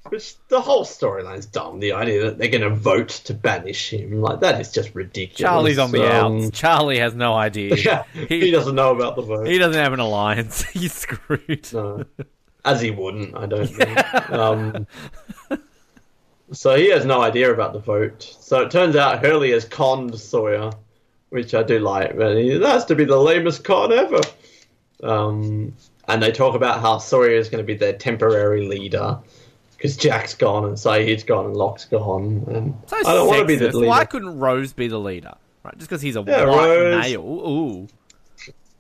[0.10, 1.80] Which the whole storyline's dumb.
[1.80, 5.40] The idea that they're going to vote to banish him, like that is just ridiculous.
[5.40, 6.60] Charlie's on the Um, outs.
[6.60, 7.76] Charlie has no idea.
[7.78, 9.48] Yeah, he, doesn't know about the vote.
[9.48, 10.64] He doesn't have an alliance.
[10.74, 11.70] He's screwed.
[11.72, 12.04] No.
[12.66, 14.30] As he wouldn't, I don't think.
[14.30, 14.88] um,
[16.52, 18.24] so he has no idea about the vote.
[18.42, 20.72] So it turns out Hurley has conned Sawyer,
[21.30, 22.18] which I do like.
[22.18, 24.20] But he, that has to be the lamest con ever.
[25.02, 25.76] Um,
[26.08, 29.20] and they talk about how Sawyer is going to be their temporary leader
[29.72, 32.44] because Jack's gone and Sayid's gone and Locke's gone.
[32.48, 33.88] And So I don't want to be the leader.
[33.88, 35.34] Why couldn't Rose be the leader?
[35.64, 37.02] Right, just because he's a Yeah, white Rose.
[37.02, 37.22] male.
[37.22, 37.88] Ooh,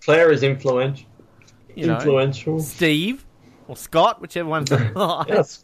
[0.03, 1.07] Claire is influential.
[1.75, 1.95] you know.
[1.95, 2.59] influential.
[2.59, 3.25] Steve.
[3.69, 5.25] or Scott, whichever one's alive.
[5.29, 5.63] Yes.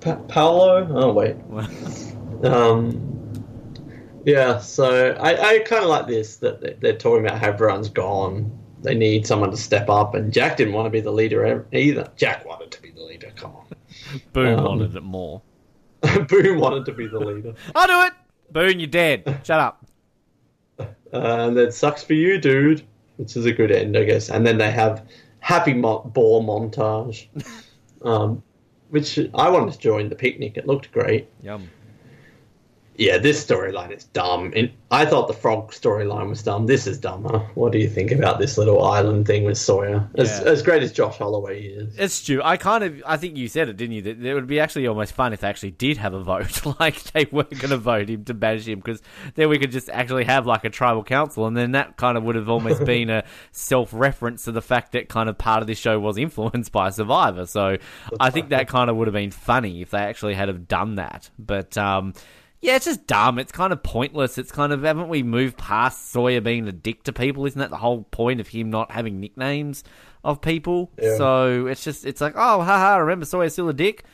[0.00, 0.86] Pa- Paolo.
[0.90, 1.36] Oh wait.
[2.44, 3.10] Um.
[4.26, 4.58] Yeah.
[4.58, 8.50] So I, I kind of like this that they- they're talking about how everyone's gone.
[8.84, 12.12] They need someone to step up, and Jack didn't want to be the leader either.
[12.16, 13.32] Jack wanted to be the leader.
[13.34, 13.52] Come
[14.34, 15.40] Boone Um, wanted it more.
[16.02, 16.26] on.
[16.28, 17.54] Boone wanted to be the leader.
[17.74, 18.12] I'll do it.
[18.52, 19.40] Boone, you're dead.
[19.42, 19.86] Shut up.
[20.78, 22.82] Uh, and then sucks for you, dude,
[23.16, 24.28] which is a good end, I guess.
[24.28, 25.06] And then they have
[25.40, 27.28] happy mo- ball montage,
[28.02, 28.42] um,
[28.90, 30.58] which I wanted to join the picnic.
[30.58, 31.28] It looked great.
[31.42, 31.70] Yum.
[32.96, 34.52] Yeah, this storyline is dumb.
[34.54, 36.66] And I thought the frog storyline was dumb.
[36.66, 37.38] This is dumber.
[37.54, 40.08] What do you think about this little island thing with Sawyer?
[40.14, 40.50] As, Yeah.
[40.50, 41.98] as great as Josh Holloway is.
[41.98, 42.44] It's stupid.
[42.46, 44.02] I kind of, I think you said it, didn't you?
[44.02, 46.64] That it would be actually almost fun if they actually did have a vote.
[46.80, 49.02] like they were going to vote him to banish him, because
[49.34, 52.22] then we could just actually have like a tribal council, and then that kind of
[52.22, 55.78] would have almost been a self-reference to the fact that kind of part of this
[55.78, 57.46] show was influenced by Survivor.
[57.46, 57.76] So
[58.20, 60.96] I think that kind of would have been funny if they actually had have done
[60.96, 61.30] that.
[61.38, 62.14] But um,
[62.64, 63.38] yeah, it's just dumb.
[63.38, 64.38] It's kind of pointless.
[64.38, 67.44] It's kind of haven't we moved past Sawyer being a dick to people?
[67.44, 69.84] Isn't that the whole point of him not having nicknames
[70.24, 70.90] of people?
[70.98, 71.18] Yeah.
[71.18, 74.04] So it's just it's like oh haha, remember Sawyer's still a dick.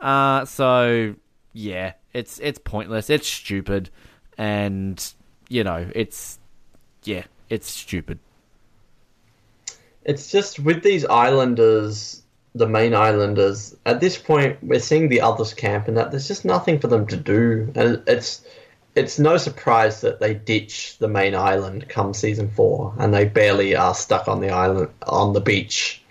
[0.00, 1.14] Uh, so
[1.52, 3.10] yeah, it's it's pointless.
[3.10, 3.90] It's stupid,
[4.36, 5.14] and
[5.48, 6.40] you know it's
[7.04, 8.18] yeah, it's stupid.
[10.04, 15.54] It's just with these islanders, the main islanders, at this point, we're seeing the others
[15.54, 17.72] camp and that there's just nothing for them to do.
[17.74, 18.44] And it's
[18.96, 23.76] it's no surprise that they ditch the main island come season four and they barely
[23.76, 26.02] are stuck on the island on the beach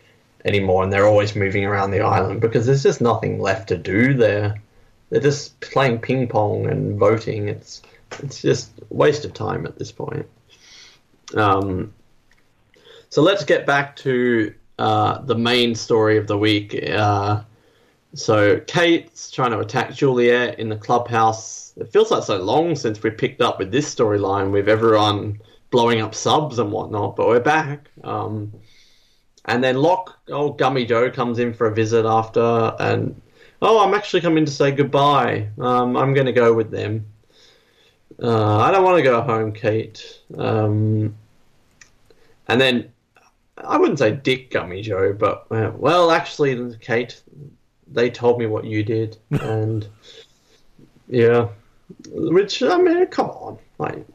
[0.45, 4.13] anymore and they're always moving around the island because there's just nothing left to do
[4.13, 4.61] there.
[5.09, 7.49] They're just playing ping pong and voting.
[7.49, 7.81] It's
[8.19, 10.25] it's just waste of time at this point.
[11.35, 11.93] Um,
[13.09, 16.73] so let's get back to uh, the main story of the week.
[16.89, 17.41] Uh,
[18.13, 21.73] so Kate's trying to attack Juliet in the clubhouse.
[21.75, 25.99] It feels like so long since we picked up with this storyline with everyone blowing
[25.99, 27.89] up subs and whatnot, but we're back.
[28.05, 28.53] Um,
[29.45, 33.21] and then Locke, old Gummy Joe comes in for a visit after, and
[33.61, 35.49] oh, I'm actually coming to say goodbye.
[35.59, 37.05] Um, I'm going to go with them.
[38.21, 40.21] Uh, I don't want to go home, Kate.
[40.37, 41.15] Um,
[42.47, 42.91] and then
[43.63, 47.21] I wouldn't say Dick Gummy Joe, but uh, well, actually, Kate,
[47.87, 49.87] they told me what you did, and
[51.07, 51.49] yeah,
[52.09, 54.05] which I mean, come on, like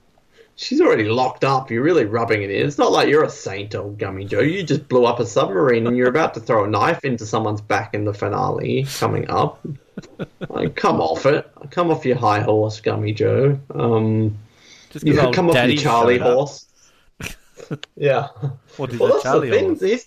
[0.56, 1.70] she's already locked up.
[1.70, 2.66] You're really rubbing it in.
[2.66, 4.40] It's not like you're a saint, old Gummy Joe.
[4.40, 7.60] You just blew up a submarine, and you're about to throw a knife into someone's
[7.60, 9.64] back in the finale coming up.
[10.48, 11.50] Like, come off it.
[11.70, 13.58] Come off your high horse, Gummy Joe.
[13.74, 14.36] Um,
[14.90, 16.66] Just yeah, old come off your Charlie horse.
[17.96, 18.28] Yeah.
[18.76, 19.76] What is Well, a that's the thing.
[19.76, 19.80] horse?
[19.80, 20.06] He's...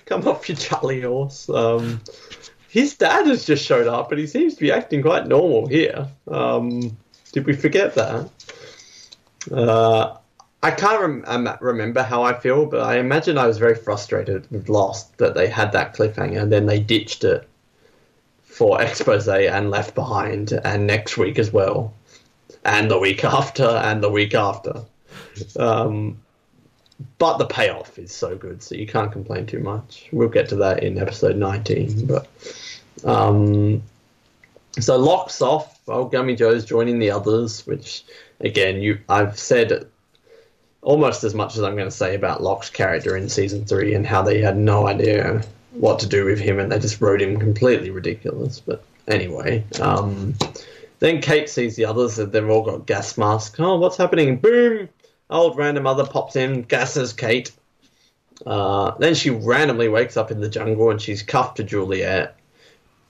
[0.06, 1.48] come off your Charlie horse.
[1.48, 2.00] Um,
[2.68, 6.08] his dad has just showed up, but he seems to be acting quite normal here.
[6.28, 6.96] Um,
[7.32, 8.30] did we forget that?
[9.50, 10.16] Uh,
[10.62, 14.68] I can't rem- remember how I feel, but I imagine I was very frustrated with
[14.68, 17.48] Lost that they had that cliffhanger and then they ditched it
[18.42, 21.94] for expose and left behind, and next week as well,
[22.64, 24.82] and the week after, and the week after.
[25.56, 26.18] Um,
[27.18, 30.08] but the payoff is so good, so you can't complain too much.
[30.12, 32.06] We'll get to that in episode 19.
[32.06, 32.28] But
[33.04, 33.82] um,
[34.78, 35.78] so Locke's off.
[35.88, 38.04] Old Gummy Joe's joining the others, which
[38.40, 39.86] again, you I've said
[40.82, 44.06] almost as much as I'm going to say about Locke's character in season three and
[44.06, 47.38] how they had no idea what to do with him and they just wrote him
[47.38, 48.60] completely ridiculous.
[48.60, 50.34] But anyway, um,
[51.00, 53.58] then Kate sees the others that they've all got gas masks.
[53.58, 54.36] Oh, what's happening?
[54.36, 54.88] Boom!
[55.30, 57.52] Old random mother pops in, gasses Kate.
[58.44, 62.36] Uh, then she randomly wakes up in the jungle and she's cuffed to Juliet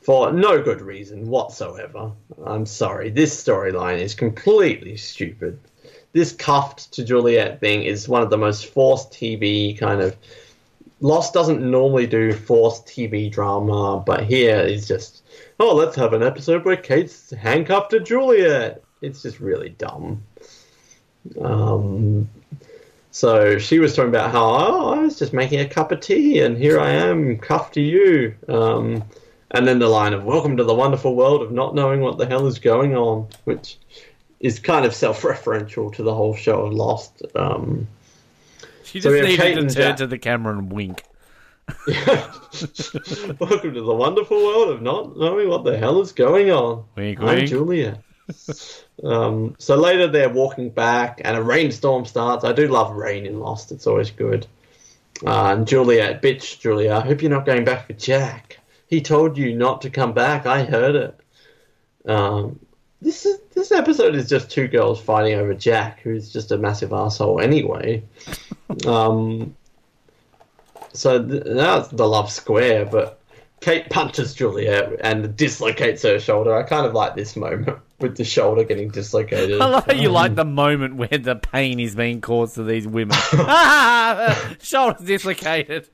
[0.02, 2.12] for no good reason whatsoever.
[2.44, 5.60] I'm sorry, this storyline is completely stupid.
[6.12, 10.16] This cuffed to Juliet thing is one of the most forced TV kind of.
[11.02, 15.22] Lost doesn't normally do forced TV drama, but here is just,
[15.58, 18.82] oh, let's have an episode where Kate's handcuffed to Juliet.
[19.00, 20.22] It's just really dumb.
[21.40, 22.28] Um,
[23.10, 26.40] so she was talking about how oh, I was just making a cup of tea
[26.40, 28.34] and here I am cuffed to you.
[28.48, 29.04] Um,
[29.50, 32.26] and then the line of "Welcome to the wonderful world of not knowing what the
[32.26, 33.78] hell is going on," which
[34.38, 37.22] is kind of self-referential to the whole show of Lost.
[37.34, 37.88] Um,
[38.84, 41.04] She just have needed Kate to turn to the camera and wink.
[41.86, 46.84] Welcome to the wonderful world of not knowing what the hell is going on.
[46.96, 47.48] Wink, I'm wink.
[47.48, 47.98] Julia.
[49.04, 52.44] Um, so later they're walking back, and a rainstorm starts.
[52.44, 54.46] I do love rain in Lost; it's always good.
[55.26, 58.58] Uh, and Juliet, bitch, Julia, I hope you're not going back for Jack.
[58.86, 60.46] He told you not to come back.
[60.46, 61.20] I heard it.
[62.06, 62.58] Um,
[63.02, 66.92] this is this episode is just two girls fighting over Jack, who's just a massive
[66.92, 68.02] asshole anyway.
[68.86, 69.54] um,
[70.92, 73.19] so th- that's the love square, but
[73.60, 76.56] Kate punches Juliet and dislocates her shoulder.
[76.56, 79.60] I kind of like this moment with the shoulder getting dislocated.
[79.60, 83.16] I like you like the moment where the pain is being caused to these women.
[84.62, 85.88] Shoulders dislocated.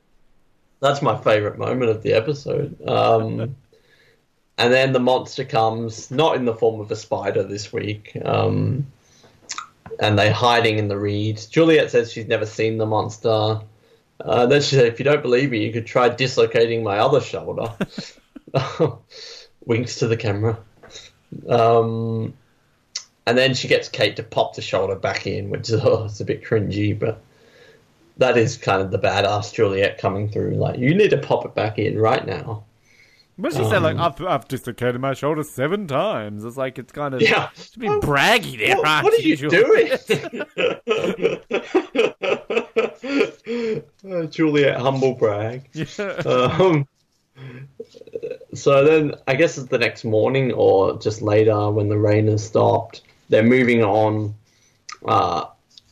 [0.81, 2.81] That's my favorite moment of the episode.
[2.87, 3.57] Um,
[4.59, 8.17] and then the monster comes, not in the form of a spider this week.
[8.25, 8.87] Um,
[9.99, 11.47] and they're hiding in the reeds.
[11.47, 13.61] Juliet says she's never seen the monster.
[14.21, 17.21] Uh, then she said, if you don't believe me, you could try dislocating my other
[17.21, 17.73] shoulder.
[19.67, 20.59] Winks to the camera.
[21.49, 22.35] Um,
[23.27, 26.21] and then she gets Kate to pop the shoulder back in, which is oh, it's
[26.21, 27.21] a bit cringy, but
[28.17, 30.55] that is kind of the badass Juliet coming through.
[30.55, 32.64] Like, you need to pop it back in right now.
[33.39, 36.43] But she said, like, I've, I've dislocated my shoulder seven times.
[36.43, 37.21] It's like, it's kind of.
[37.21, 37.51] Yeah.
[37.55, 40.07] Should be braggy there, What, aren't what are you Juliet?
[40.07, 40.43] doing?
[44.09, 45.68] Uh, Juliet humble brag.
[45.74, 46.12] Yeah.
[46.24, 46.87] Um,
[48.55, 52.45] so then, I guess it's the next morning or just later when the rain has
[52.47, 53.03] stopped.
[53.29, 54.35] They're moving on,
[55.05, 55.47] uh,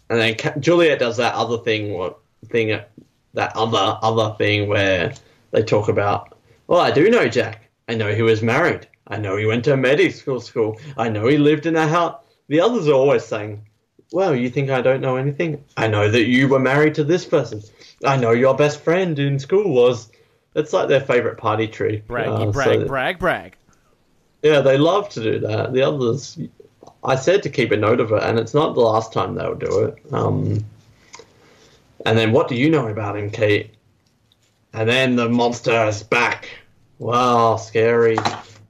[0.09, 2.19] and then Ca- Juliet does that other thing, what
[2.49, 2.81] thing,
[3.35, 5.13] that other other thing where
[5.51, 6.39] they talk about.
[6.67, 7.69] Well, I do know Jack.
[7.89, 8.89] I know he was married.
[9.09, 10.81] I know he went to medical school.
[10.97, 12.23] I know he lived in a house.
[12.49, 13.67] The others are always saying,
[14.15, 15.65] "Well, you think I don't know anything?
[15.77, 17.63] I know that you were married to this person.
[18.05, 20.09] I know your best friend in school was."
[20.55, 22.03] It's like their favorite party tree.
[22.09, 23.57] Braggy, Uh, brag, so- brag, brag.
[24.43, 25.73] yeah, they love to do that.
[25.73, 26.39] The others,
[27.03, 29.57] I said to keep a note of it, and it's not the last time they'll
[29.57, 29.97] do it.
[30.13, 30.65] Um,
[32.07, 33.75] and then, what do you know about him, Kate?
[34.73, 36.49] And then the monster is back.
[37.01, 38.19] Wow, scary.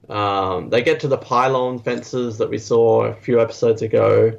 [0.09, 4.33] Um, they get to the pylon fences that we saw a few episodes ago.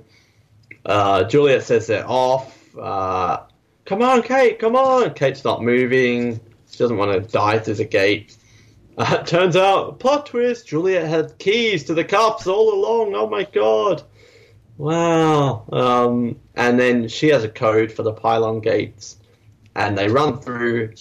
[0.87, 2.57] Uh, Juliet says they're off.
[2.79, 3.43] Uh,
[3.85, 5.13] come on, Kate, come on.
[5.15, 6.41] Kate's not moving.
[6.71, 8.37] She doesn't want to die through the gate.
[8.99, 13.15] Uh, turns out, plot twist, Juliet had keys to the cups all along.
[13.15, 14.03] Oh my god.
[14.79, 15.67] Wow.
[15.71, 19.19] Um, and then she has a code for the pylon gates.
[19.75, 20.95] And they run through,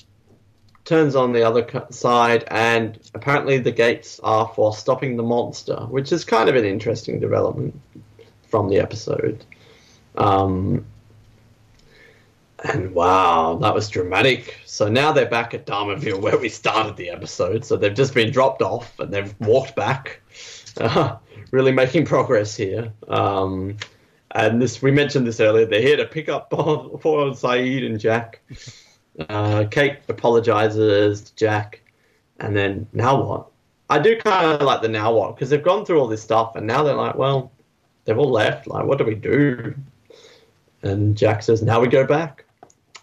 [0.84, 6.12] turns on the other side, and apparently the gates are for stopping the monster, which
[6.12, 7.80] is kind of an interesting development
[8.50, 9.46] from the episode.
[10.18, 10.86] Um,
[12.64, 14.58] and wow, that was dramatic.
[14.66, 17.64] So now they're back at Dharmaville where we started the episode.
[17.66, 20.22] So they've just been dropped off and they've walked back.
[20.78, 21.18] Uh,
[21.52, 22.92] really making progress here.
[23.08, 23.78] Um,
[24.32, 25.66] and this we mentioned this earlier.
[25.66, 28.42] They're here to pick up for Sayid and Jack.
[29.30, 31.82] Uh, Kate apologizes to Jack,
[32.42, 33.48] and then now what?
[33.90, 36.58] I do kind of like the now what because they've gone through all this stuff,
[36.58, 37.52] and now they're like, well,
[38.04, 38.68] they've all left.
[38.68, 39.74] Like, what do we do?
[40.86, 42.46] And Jack says, now we go back.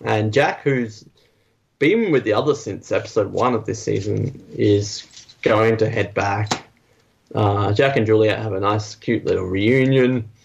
[0.05, 1.05] And Jack, who's
[1.81, 6.69] been with the others since episode one of this season, is going to head back.
[7.35, 10.29] Uh, Jack and Juliet have a nice, cute little reunion.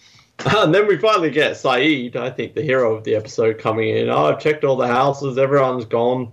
[0.46, 4.08] And then we finally get Sayid, I think the hero of the episode, coming in.
[4.08, 6.32] Oh, I've checked all the houses, everyone's gone.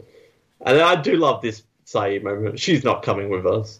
[0.62, 2.60] And I do love this Sayid moment.
[2.60, 3.80] She's not coming with us,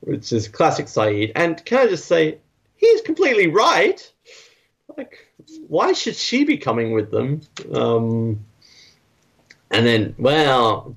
[0.00, 1.32] which is classic Sayid.
[1.34, 2.36] And can I just say,
[2.76, 4.12] he's completely right.
[4.96, 5.26] Like,
[5.68, 7.42] why should she be coming with them?
[7.72, 8.44] Um,
[9.70, 10.96] and then, well,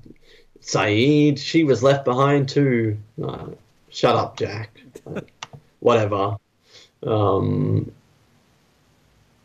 [0.62, 2.98] Sayid, she was left behind too.
[3.22, 3.46] Uh,
[3.90, 4.80] shut up, Jack.
[5.80, 6.36] Whatever.
[7.06, 7.92] Um,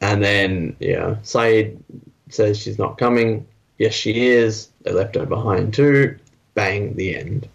[0.01, 1.79] and then, yeah, Sayid
[2.29, 3.47] says she's not coming.
[3.77, 4.69] Yes, she is.
[4.83, 6.17] They left her behind too.
[6.53, 7.49] Bang, the end.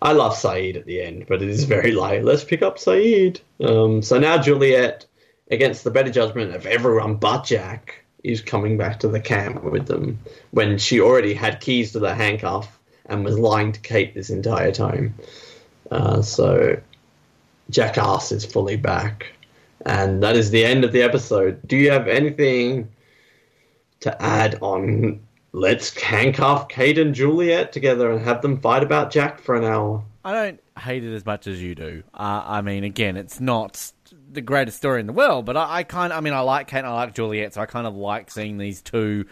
[0.00, 3.40] I love Sayid at the end, but it is very like, let's pick up Sayid.
[3.60, 5.06] Um, so now Juliet,
[5.50, 9.86] against the better judgment of everyone but Jack, is coming back to the camp with
[9.86, 10.18] them
[10.50, 14.72] when she already had keys to the handcuff and was lying to Kate this entire
[14.72, 15.14] time.
[15.90, 16.80] Uh, so
[17.70, 19.32] Jackass is fully back.
[19.86, 21.66] And that is the end of the episode.
[21.66, 22.90] Do you have anything
[24.00, 25.20] to add on
[25.52, 30.04] let's handcuff Kate and Juliet together and have them fight about Jack for an hour?
[30.24, 32.02] I don't hate it as much as you do.
[32.12, 33.92] Uh, I mean, again, it's not
[34.30, 36.68] the greatest story in the world, but I, I kind of, I mean, I like
[36.68, 39.26] Kate and I like Juliet, so I kind of like seeing these two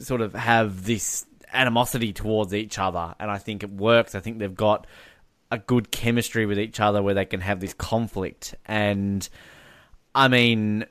[0.00, 4.14] sort of have this animosity towards each other, and I think it works.
[4.14, 4.86] I think they've got
[5.50, 9.28] a good chemistry with each other where they can have this conflict, and
[10.14, 10.86] I mean,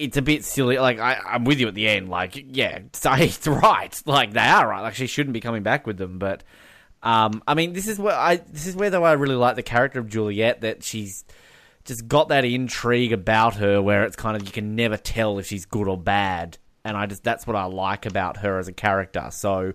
[0.00, 0.78] it's a bit silly.
[0.78, 2.08] Like I, I'm with you at the end.
[2.08, 2.80] Like yeah,
[3.16, 4.02] he's right.
[4.06, 4.80] Like they are right.
[4.80, 6.18] Like she shouldn't be coming back with them.
[6.18, 6.42] But
[7.02, 9.62] um, I mean, this is where I this is where though I really like the
[9.62, 10.62] character of Juliet.
[10.62, 11.24] That she's
[11.84, 15.46] just got that intrigue about her where it's kind of you can never tell if
[15.46, 16.58] she's good or bad.
[16.84, 19.28] And I just that's what I like about her as a character.
[19.30, 19.72] So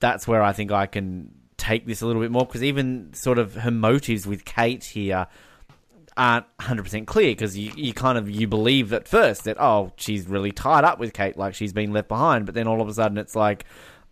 [0.00, 3.38] that's where I think I can take this a little bit more because even sort
[3.38, 5.26] of her motives with Kate here
[6.16, 10.26] aren't 100% clear because you, you kind of you believe at first that oh she's
[10.26, 12.94] really tied up with Kate like she's been left behind but then all of a
[12.94, 13.64] sudden it's like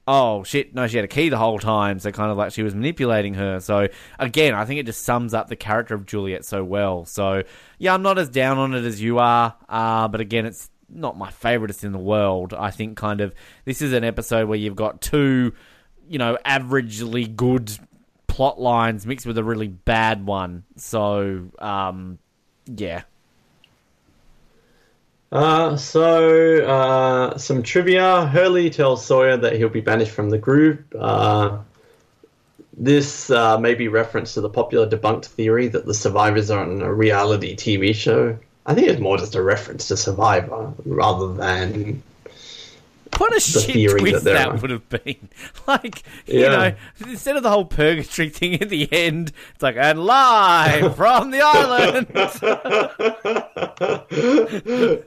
[0.08, 2.62] oh shit no she had a key the whole time so kind of like she
[2.62, 3.86] was manipulating her so
[4.18, 7.42] again I think it just sums up the character of Juliet so well so
[7.78, 11.16] yeah I'm not as down on it as you are uh, but again it's not
[11.16, 13.34] my favoriteest in the world I think kind of
[13.64, 15.52] this is an episode where you've got two
[16.08, 17.78] you know averagely good
[18.38, 20.62] plot lines mixed with a really bad one.
[20.76, 22.20] So, um,
[22.66, 23.02] yeah.
[25.30, 28.26] Uh, so, uh, some trivia.
[28.26, 30.94] Hurley tells Sawyer that he'll be banished from the group.
[30.98, 31.58] Uh,
[32.76, 36.80] this uh, may be reference to the popular debunked theory that the survivors are on
[36.80, 38.38] a reality TV show.
[38.64, 42.02] I think it's more just a reference to Survivor rather than
[43.18, 45.28] what a shit twist that, that would have been.
[45.66, 46.48] Like, you yeah.
[46.48, 46.74] know,
[47.10, 51.42] instead of the whole purgatory thing at the end, it's like, and live from the
[51.42, 52.06] island.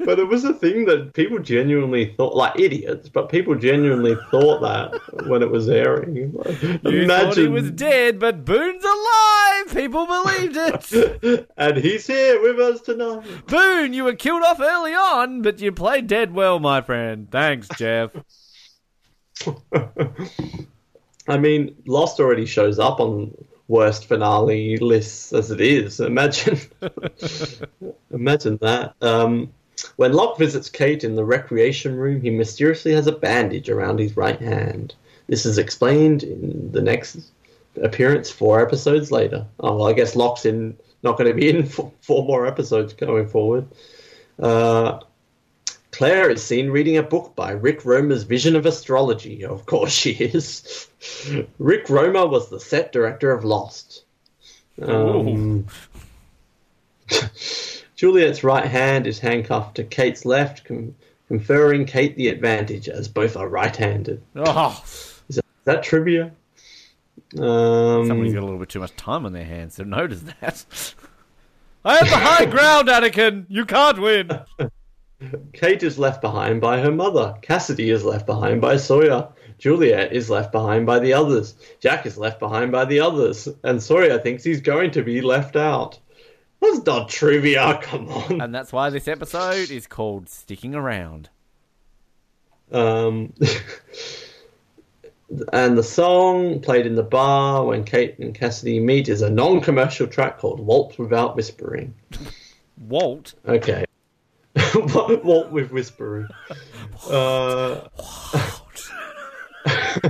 [0.05, 4.61] but it was a thing that people genuinely thought, like idiots, but people genuinely thought
[4.61, 6.15] that when it was airing.
[6.15, 6.41] you
[6.83, 7.07] Imagine...
[7.07, 9.73] thought he was dead, but Boone's alive.
[9.73, 11.49] People believed it.
[11.57, 13.23] and he's here with us tonight.
[13.47, 17.29] Boone, you were killed off early on, but you played dead well, my friend.
[17.31, 18.00] Thanks, Jeff.
[21.27, 23.33] I mean, Lost already shows up on
[23.67, 25.99] worst finale lists as it is.
[25.99, 26.59] Imagine,
[28.11, 28.95] imagine that.
[29.01, 29.51] Um,
[29.95, 34.17] when Locke visits Kate in the recreation room, he mysteriously has a bandage around his
[34.17, 34.93] right hand.
[35.27, 37.31] This is explained in the next
[37.81, 39.45] appearance four episodes later.
[39.59, 42.93] Oh, well, I guess Locke's in not going to be in for four more episodes
[42.93, 43.67] going forward.
[44.39, 44.99] Uh,
[46.01, 49.45] Claire is seen reading a book by Rick Romer's Vision of Astrology.
[49.45, 50.87] Of course she is.
[51.59, 54.03] Rick Romer was the set director of Lost.
[54.81, 55.67] Um,
[57.95, 60.95] Juliet's right hand is handcuffed to Kate's left, com-
[61.27, 64.23] conferring Kate the advantage as both are right-handed.
[64.37, 64.83] Oh.
[65.29, 66.31] Is, that, is that trivia?
[67.37, 70.65] Um, Somebody's got a little bit too much time on their hands to notice that.
[71.85, 73.45] I have the high ground, Anakin.
[73.49, 74.31] You can't win.
[75.53, 77.35] Kate is left behind by her mother.
[77.41, 79.29] Cassidy is left behind by Sawyer.
[79.57, 81.55] Juliet is left behind by the others.
[81.79, 83.47] Jack is left behind by the others.
[83.63, 85.99] And Sawyer thinks he's going to be left out.
[86.61, 88.41] That's not trivia, come on.
[88.41, 91.29] And that's why this episode is called Sticking Around.
[92.71, 93.33] Um,
[95.53, 99.61] and the song played in the bar when Kate and Cassidy meet is a non
[99.61, 101.93] commercial track called Waltz Without Whispering.
[102.77, 103.35] Walt?
[103.47, 103.85] Okay.
[105.23, 106.27] Walt with whispering.
[107.09, 107.81] Uh,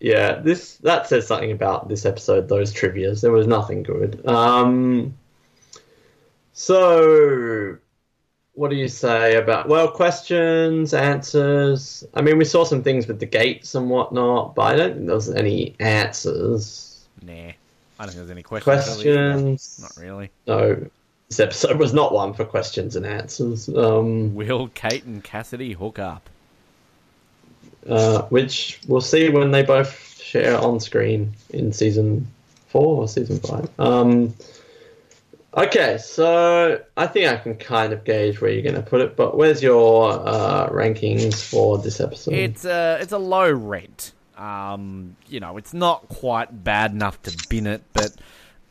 [0.00, 2.48] yeah, this that says something about this episode.
[2.48, 4.26] Those trivia's there was nothing good.
[4.26, 5.14] Um,
[6.52, 7.78] so,
[8.54, 12.04] what do you say about well questions, answers?
[12.14, 15.06] I mean, we saw some things with the gates and whatnot, but I don't think
[15.06, 17.06] there was any answers.
[17.22, 17.52] Nah, I
[17.98, 19.02] don't think there's any questions.
[19.02, 19.80] Questions?
[19.80, 20.30] Not really.
[20.46, 20.90] No
[21.30, 23.68] this episode was not one for questions and answers.
[23.68, 26.28] Um, Will Kate and Cassidy hook up?
[27.88, 32.26] Uh, which we'll see when they both share on screen in season
[32.66, 33.68] four or season five.
[33.78, 34.34] Um,
[35.56, 39.16] okay, so I think I can kind of gauge where you're going to put it,
[39.16, 42.34] but where's your uh, rankings for this episode?
[42.34, 44.12] It's a it's a low rent.
[44.36, 48.16] Um, you know, it's not quite bad enough to bin it, but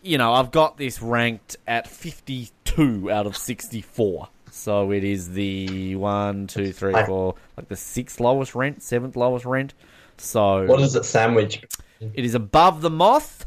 [0.02, 4.30] you know, I've got this ranked at 52 out of 64.
[4.52, 9.45] So it is the one, two, three, four, like the sixth lowest rent, seventh lowest
[9.45, 9.74] rent.
[10.18, 11.64] So what is it sandwich?
[12.02, 13.45] It is above the moth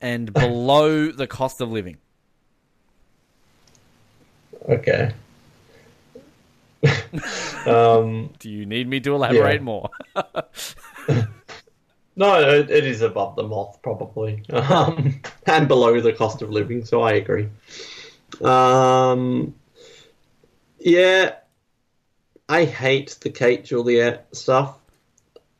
[0.00, 1.96] and below the cost of living.
[4.68, 5.12] Okay.
[7.66, 9.60] um, Do you need me to elaborate yeah.
[9.60, 9.90] more?
[12.18, 16.84] No, it, it is above the moth probably, um, and below the cost of living.
[16.84, 17.48] So I agree.
[18.42, 19.54] Um,
[20.80, 21.36] yeah,
[22.48, 24.76] I hate the Kate Juliet stuff.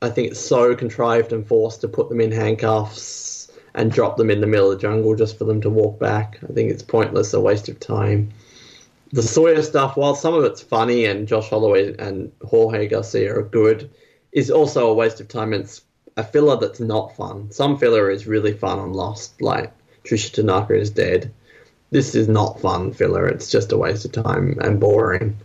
[0.03, 4.29] I think it's so contrived and forced to put them in handcuffs and drop them
[4.29, 6.41] in the middle of the jungle just for them to walk back.
[6.43, 8.31] I think it's pointless, a waste of time.
[9.13, 13.43] the Sawyer stuff, while some of it's funny and Josh Holloway and Jorge Garcia are
[13.43, 13.91] good,
[14.33, 15.53] is also a waste of time.
[15.53, 15.83] It's
[16.19, 17.51] a filler that's not fun.
[17.53, 19.73] Some filler is really fun on Lost, like
[20.05, 21.33] Tricia Tanaka is dead.
[21.91, 23.29] This is not fun filler.
[23.29, 25.39] It's just a waste of time and boring.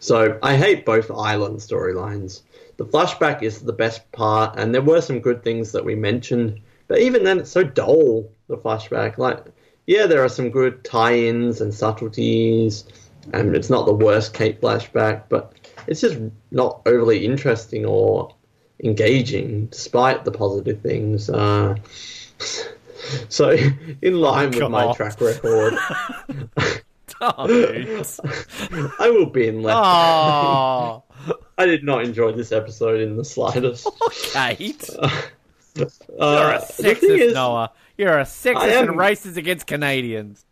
[0.00, 2.40] So I hate both island storylines.
[2.78, 6.58] The flashback is the best part, and there were some good things that we mentioned,
[6.88, 8.30] but even then, it's so dull.
[8.48, 9.44] The flashback, like,
[9.86, 12.84] yeah, there are some good tie-ins and subtleties,
[13.32, 15.52] and it's not the worst Kate flashback, but
[15.86, 16.18] it's just
[16.50, 18.34] not overly interesting or
[18.82, 21.30] engaging, despite the positive things.
[21.30, 21.76] Uh,
[23.28, 23.56] so,
[24.02, 24.96] in line with my God.
[24.96, 25.74] track record,
[27.20, 27.46] Oh.
[28.98, 29.78] I will be in left.
[29.78, 31.02] oh
[31.56, 33.88] I did not enjoy this episode in the slightest.
[34.32, 34.90] Kate.
[34.98, 35.08] Uh,
[35.76, 37.70] You're a the thing sexist, is, Noah.
[37.96, 40.44] You're a sexist I am- and racist against Canadians.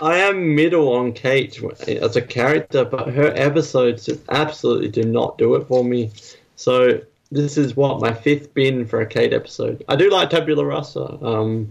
[0.00, 5.36] I am middle on Kate as a character, but her episodes just absolutely do not
[5.38, 6.10] do it for me.
[6.56, 7.00] So
[7.30, 9.84] this is what my fifth bin for a Kate episode.
[9.88, 11.70] I do like Tabula Rasa, um,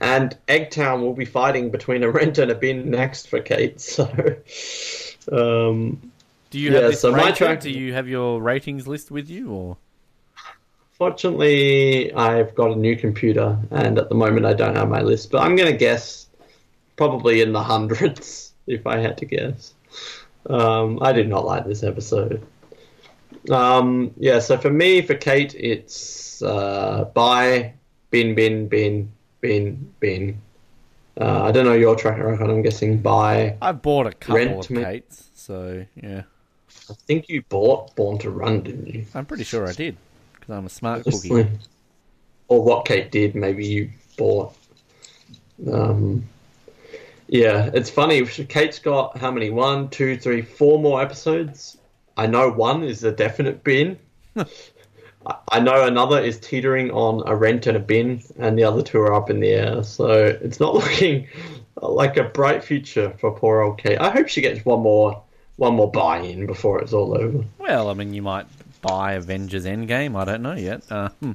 [0.00, 3.80] and Eggtown will be fighting between a rent and a bin next for Kate.
[5.28, 6.10] So, um,
[6.50, 9.28] Do you Yeah, have this so my track- Do you have your ratings list with
[9.28, 9.76] you, or
[10.92, 15.30] fortunately, I've got a new computer, and at the moment, I don't have my list.
[15.30, 16.26] But I'm going to guess
[16.96, 19.74] probably in the hundreds if I had to guess.
[20.48, 22.46] Um, I did not like this episode.
[23.50, 27.74] Um, yeah, so for me, for Kate, it's uh, buy,
[28.10, 30.40] bin, bin, bin, bin, bin.
[31.18, 32.50] Uh, I don't know your track record.
[32.50, 33.56] I'm guessing buy.
[33.62, 36.22] I bought a couple Rent of Kates, so yeah,
[36.90, 39.06] I think you bought Born to Run, didn't you?
[39.14, 39.96] I'm pretty sure I did
[40.34, 41.30] because I'm a smart cookie.
[41.30, 41.58] Honestly.
[42.48, 44.54] Or what Kate did, maybe you bought.
[45.72, 46.28] Um,
[47.28, 48.24] yeah, it's funny.
[48.24, 49.50] Kate's got how many?
[49.50, 51.76] One, two, three, four more episodes.
[52.16, 53.98] I know one is a definite bin.
[55.50, 59.00] I- know another is teetering on a rent and a bin, and the other two
[59.00, 59.82] are up in the air.
[59.82, 61.26] So it's not looking
[61.82, 64.00] like a bright future for poor old Kate.
[64.00, 65.22] I hope she gets one more,
[65.56, 67.44] one more buy-in before it's all over.
[67.58, 68.46] Well, I mean, you might
[68.82, 70.16] buy Avengers Endgame.
[70.16, 70.82] I don't know yet.
[70.90, 71.32] Uh, hmm.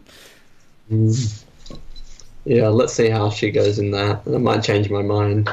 [2.46, 4.26] Yeah, let's see how she goes in that.
[4.26, 5.50] That might change my mind.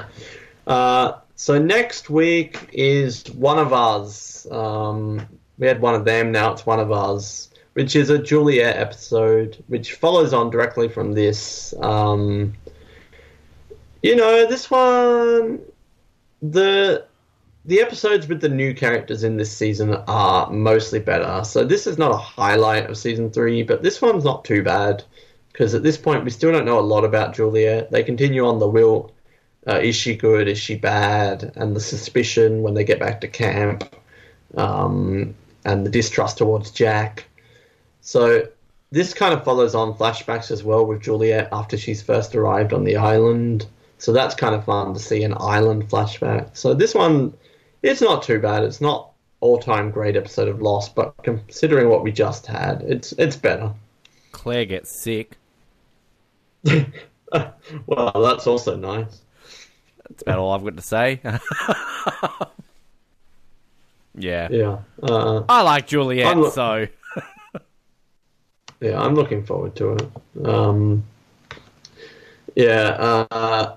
[0.67, 4.45] Uh, so next week is One of Us.
[4.51, 5.25] Um,
[5.57, 9.63] we had one of them, now it's One of Us, which is a Juliet episode,
[9.69, 11.73] which follows on directly from this.
[11.81, 12.55] Um,
[14.03, 15.61] you know, this one,
[16.43, 17.07] the
[17.65, 21.45] the episodes with the new characters in this season are mostly better.
[21.45, 25.05] So this is not a highlight of season three, but this one's not too bad
[25.53, 27.93] because at this point we still don't know a lot about Juliet.
[27.93, 29.13] They continue on the will.
[29.67, 30.49] Uh, is she good?
[30.49, 31.53] Is she bad?
[31.57, 33.85] And the suspicion when they get back to camp,
[34.57, 35.35] um,
[35.65, 37.27] and the distrust towards Jack.
[38.01, 38.49] So
[38.91, 42.85] this kind of follows on flashbacks as well with Juliet after she's first arrived on
[42.85, 43.67] the island.
[43.99, 46.57] So that's kind of fun to see an island flashback.
[46.57, 47.35] So this one,
[47.83, 48.63] it's not too bad.
[48.65, 53.37] It's not all-time great episode of Lost, but considering what we just had, it's it's
[53.37, 53.73] better.
[54.33, 55.37] Claire gets sick.
[56.65, 59.21] well, that's also nice.
[60.11, 61.21] That's about all I've got to say.
[64.15, 64.49] yeah.
[64.51, 66.87] Yeah, uh, I like Juliet, lo- so
[68.81, 70.11] yeah, I'm looking forward to it.
[70.45, 71.05] Um,
[72.55, 73.27] yeah.
[73.31, 73.77] Uh,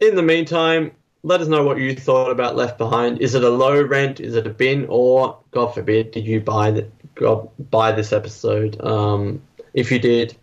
[0.00, 0.92] in the meantime,
[1.22, 3.20] let us know what you thought about Left Behind.
[3.20, 4.20] Is it a low rent?
[4.20, 4.86] Is it a bin?
[4.88, 8.80] Or, God forbid, did you buy the, God, buy this episode?
[8.84, 9.42] Um,
[9.74, 10.36] if you did,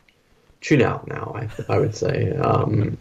[0.61, 1.33] tune out now.
[1.35, 2.31] I, I would say.
[2.31, 2.97] Um,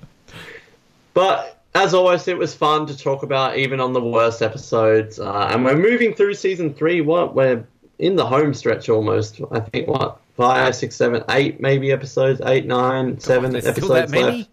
[1.14, 5.18] but as always, it was fun to talk about, even on the worst episodes.
[5.18, 7.00] Uh, and we're moving through season three.
[7.00, 7.66] What we're
[7.98, 9.40] in the home stretch almost.
[9.50, 12.40] I think what five, six, seven, eight, maybe episodes.
[12.44, 14.38] Eight, nine, seven episodes still that many.
[14.38, 14.48] left.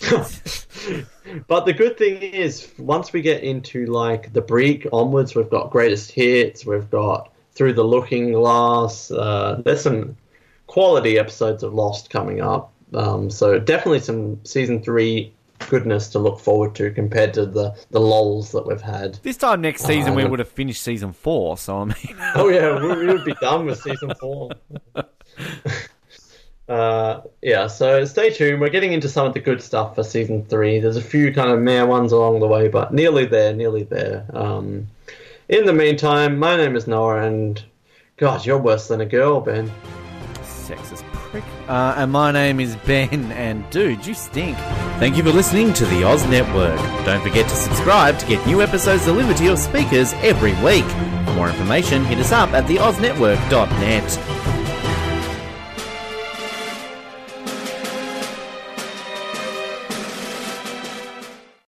[1.48, 5.70] but the good thing is, once we get into like the break onwards, we've got
[5.70, 6.66] greatest hits.
[6.66, 9.10] We've got through the Looking Glass.
[9.10, 10.16] Uh, there's some
[10.66, 12.72] quality episodes of Lost coming up.
[12.94, 15.32] Um, so definitely some season three
[15.70, 19.14] goodness to look forward to compared to the the lulls that we've had.
[19.22, 21.56] This time next season, we Uh, would have finished season four.
[21.58, 21.96] So I mean,
[22.34, 24.50] Oh yeah, we, we would be done with season four.
[26.68, 28.60] uh, yeah, so stay tuned.
[28.60, 30.78] We're getting into some of the good stuff for season three.
[30.80, 34.26] There's a few kind of meh ones along the way, but nearly there, nearly there.
[34.34, 34.88] Um,
[35.48, 37.62] in the meantime, my name is Noah, and
[38.18, 39.70] God, you're worse than a girl, Ben.
[40.42, 41.07] sexist
[41.68, 44.56] Uh, and my name is Ben, and dude, you stink.
[44.98, 46.78] Thank you for listening to the Oz Network.
[47.04, 50.84] Don't forget to subscribe to get new episodes delivered to your speakers every week.
[51.26, 54.37] For more information, hit us up at theoznetwork.net.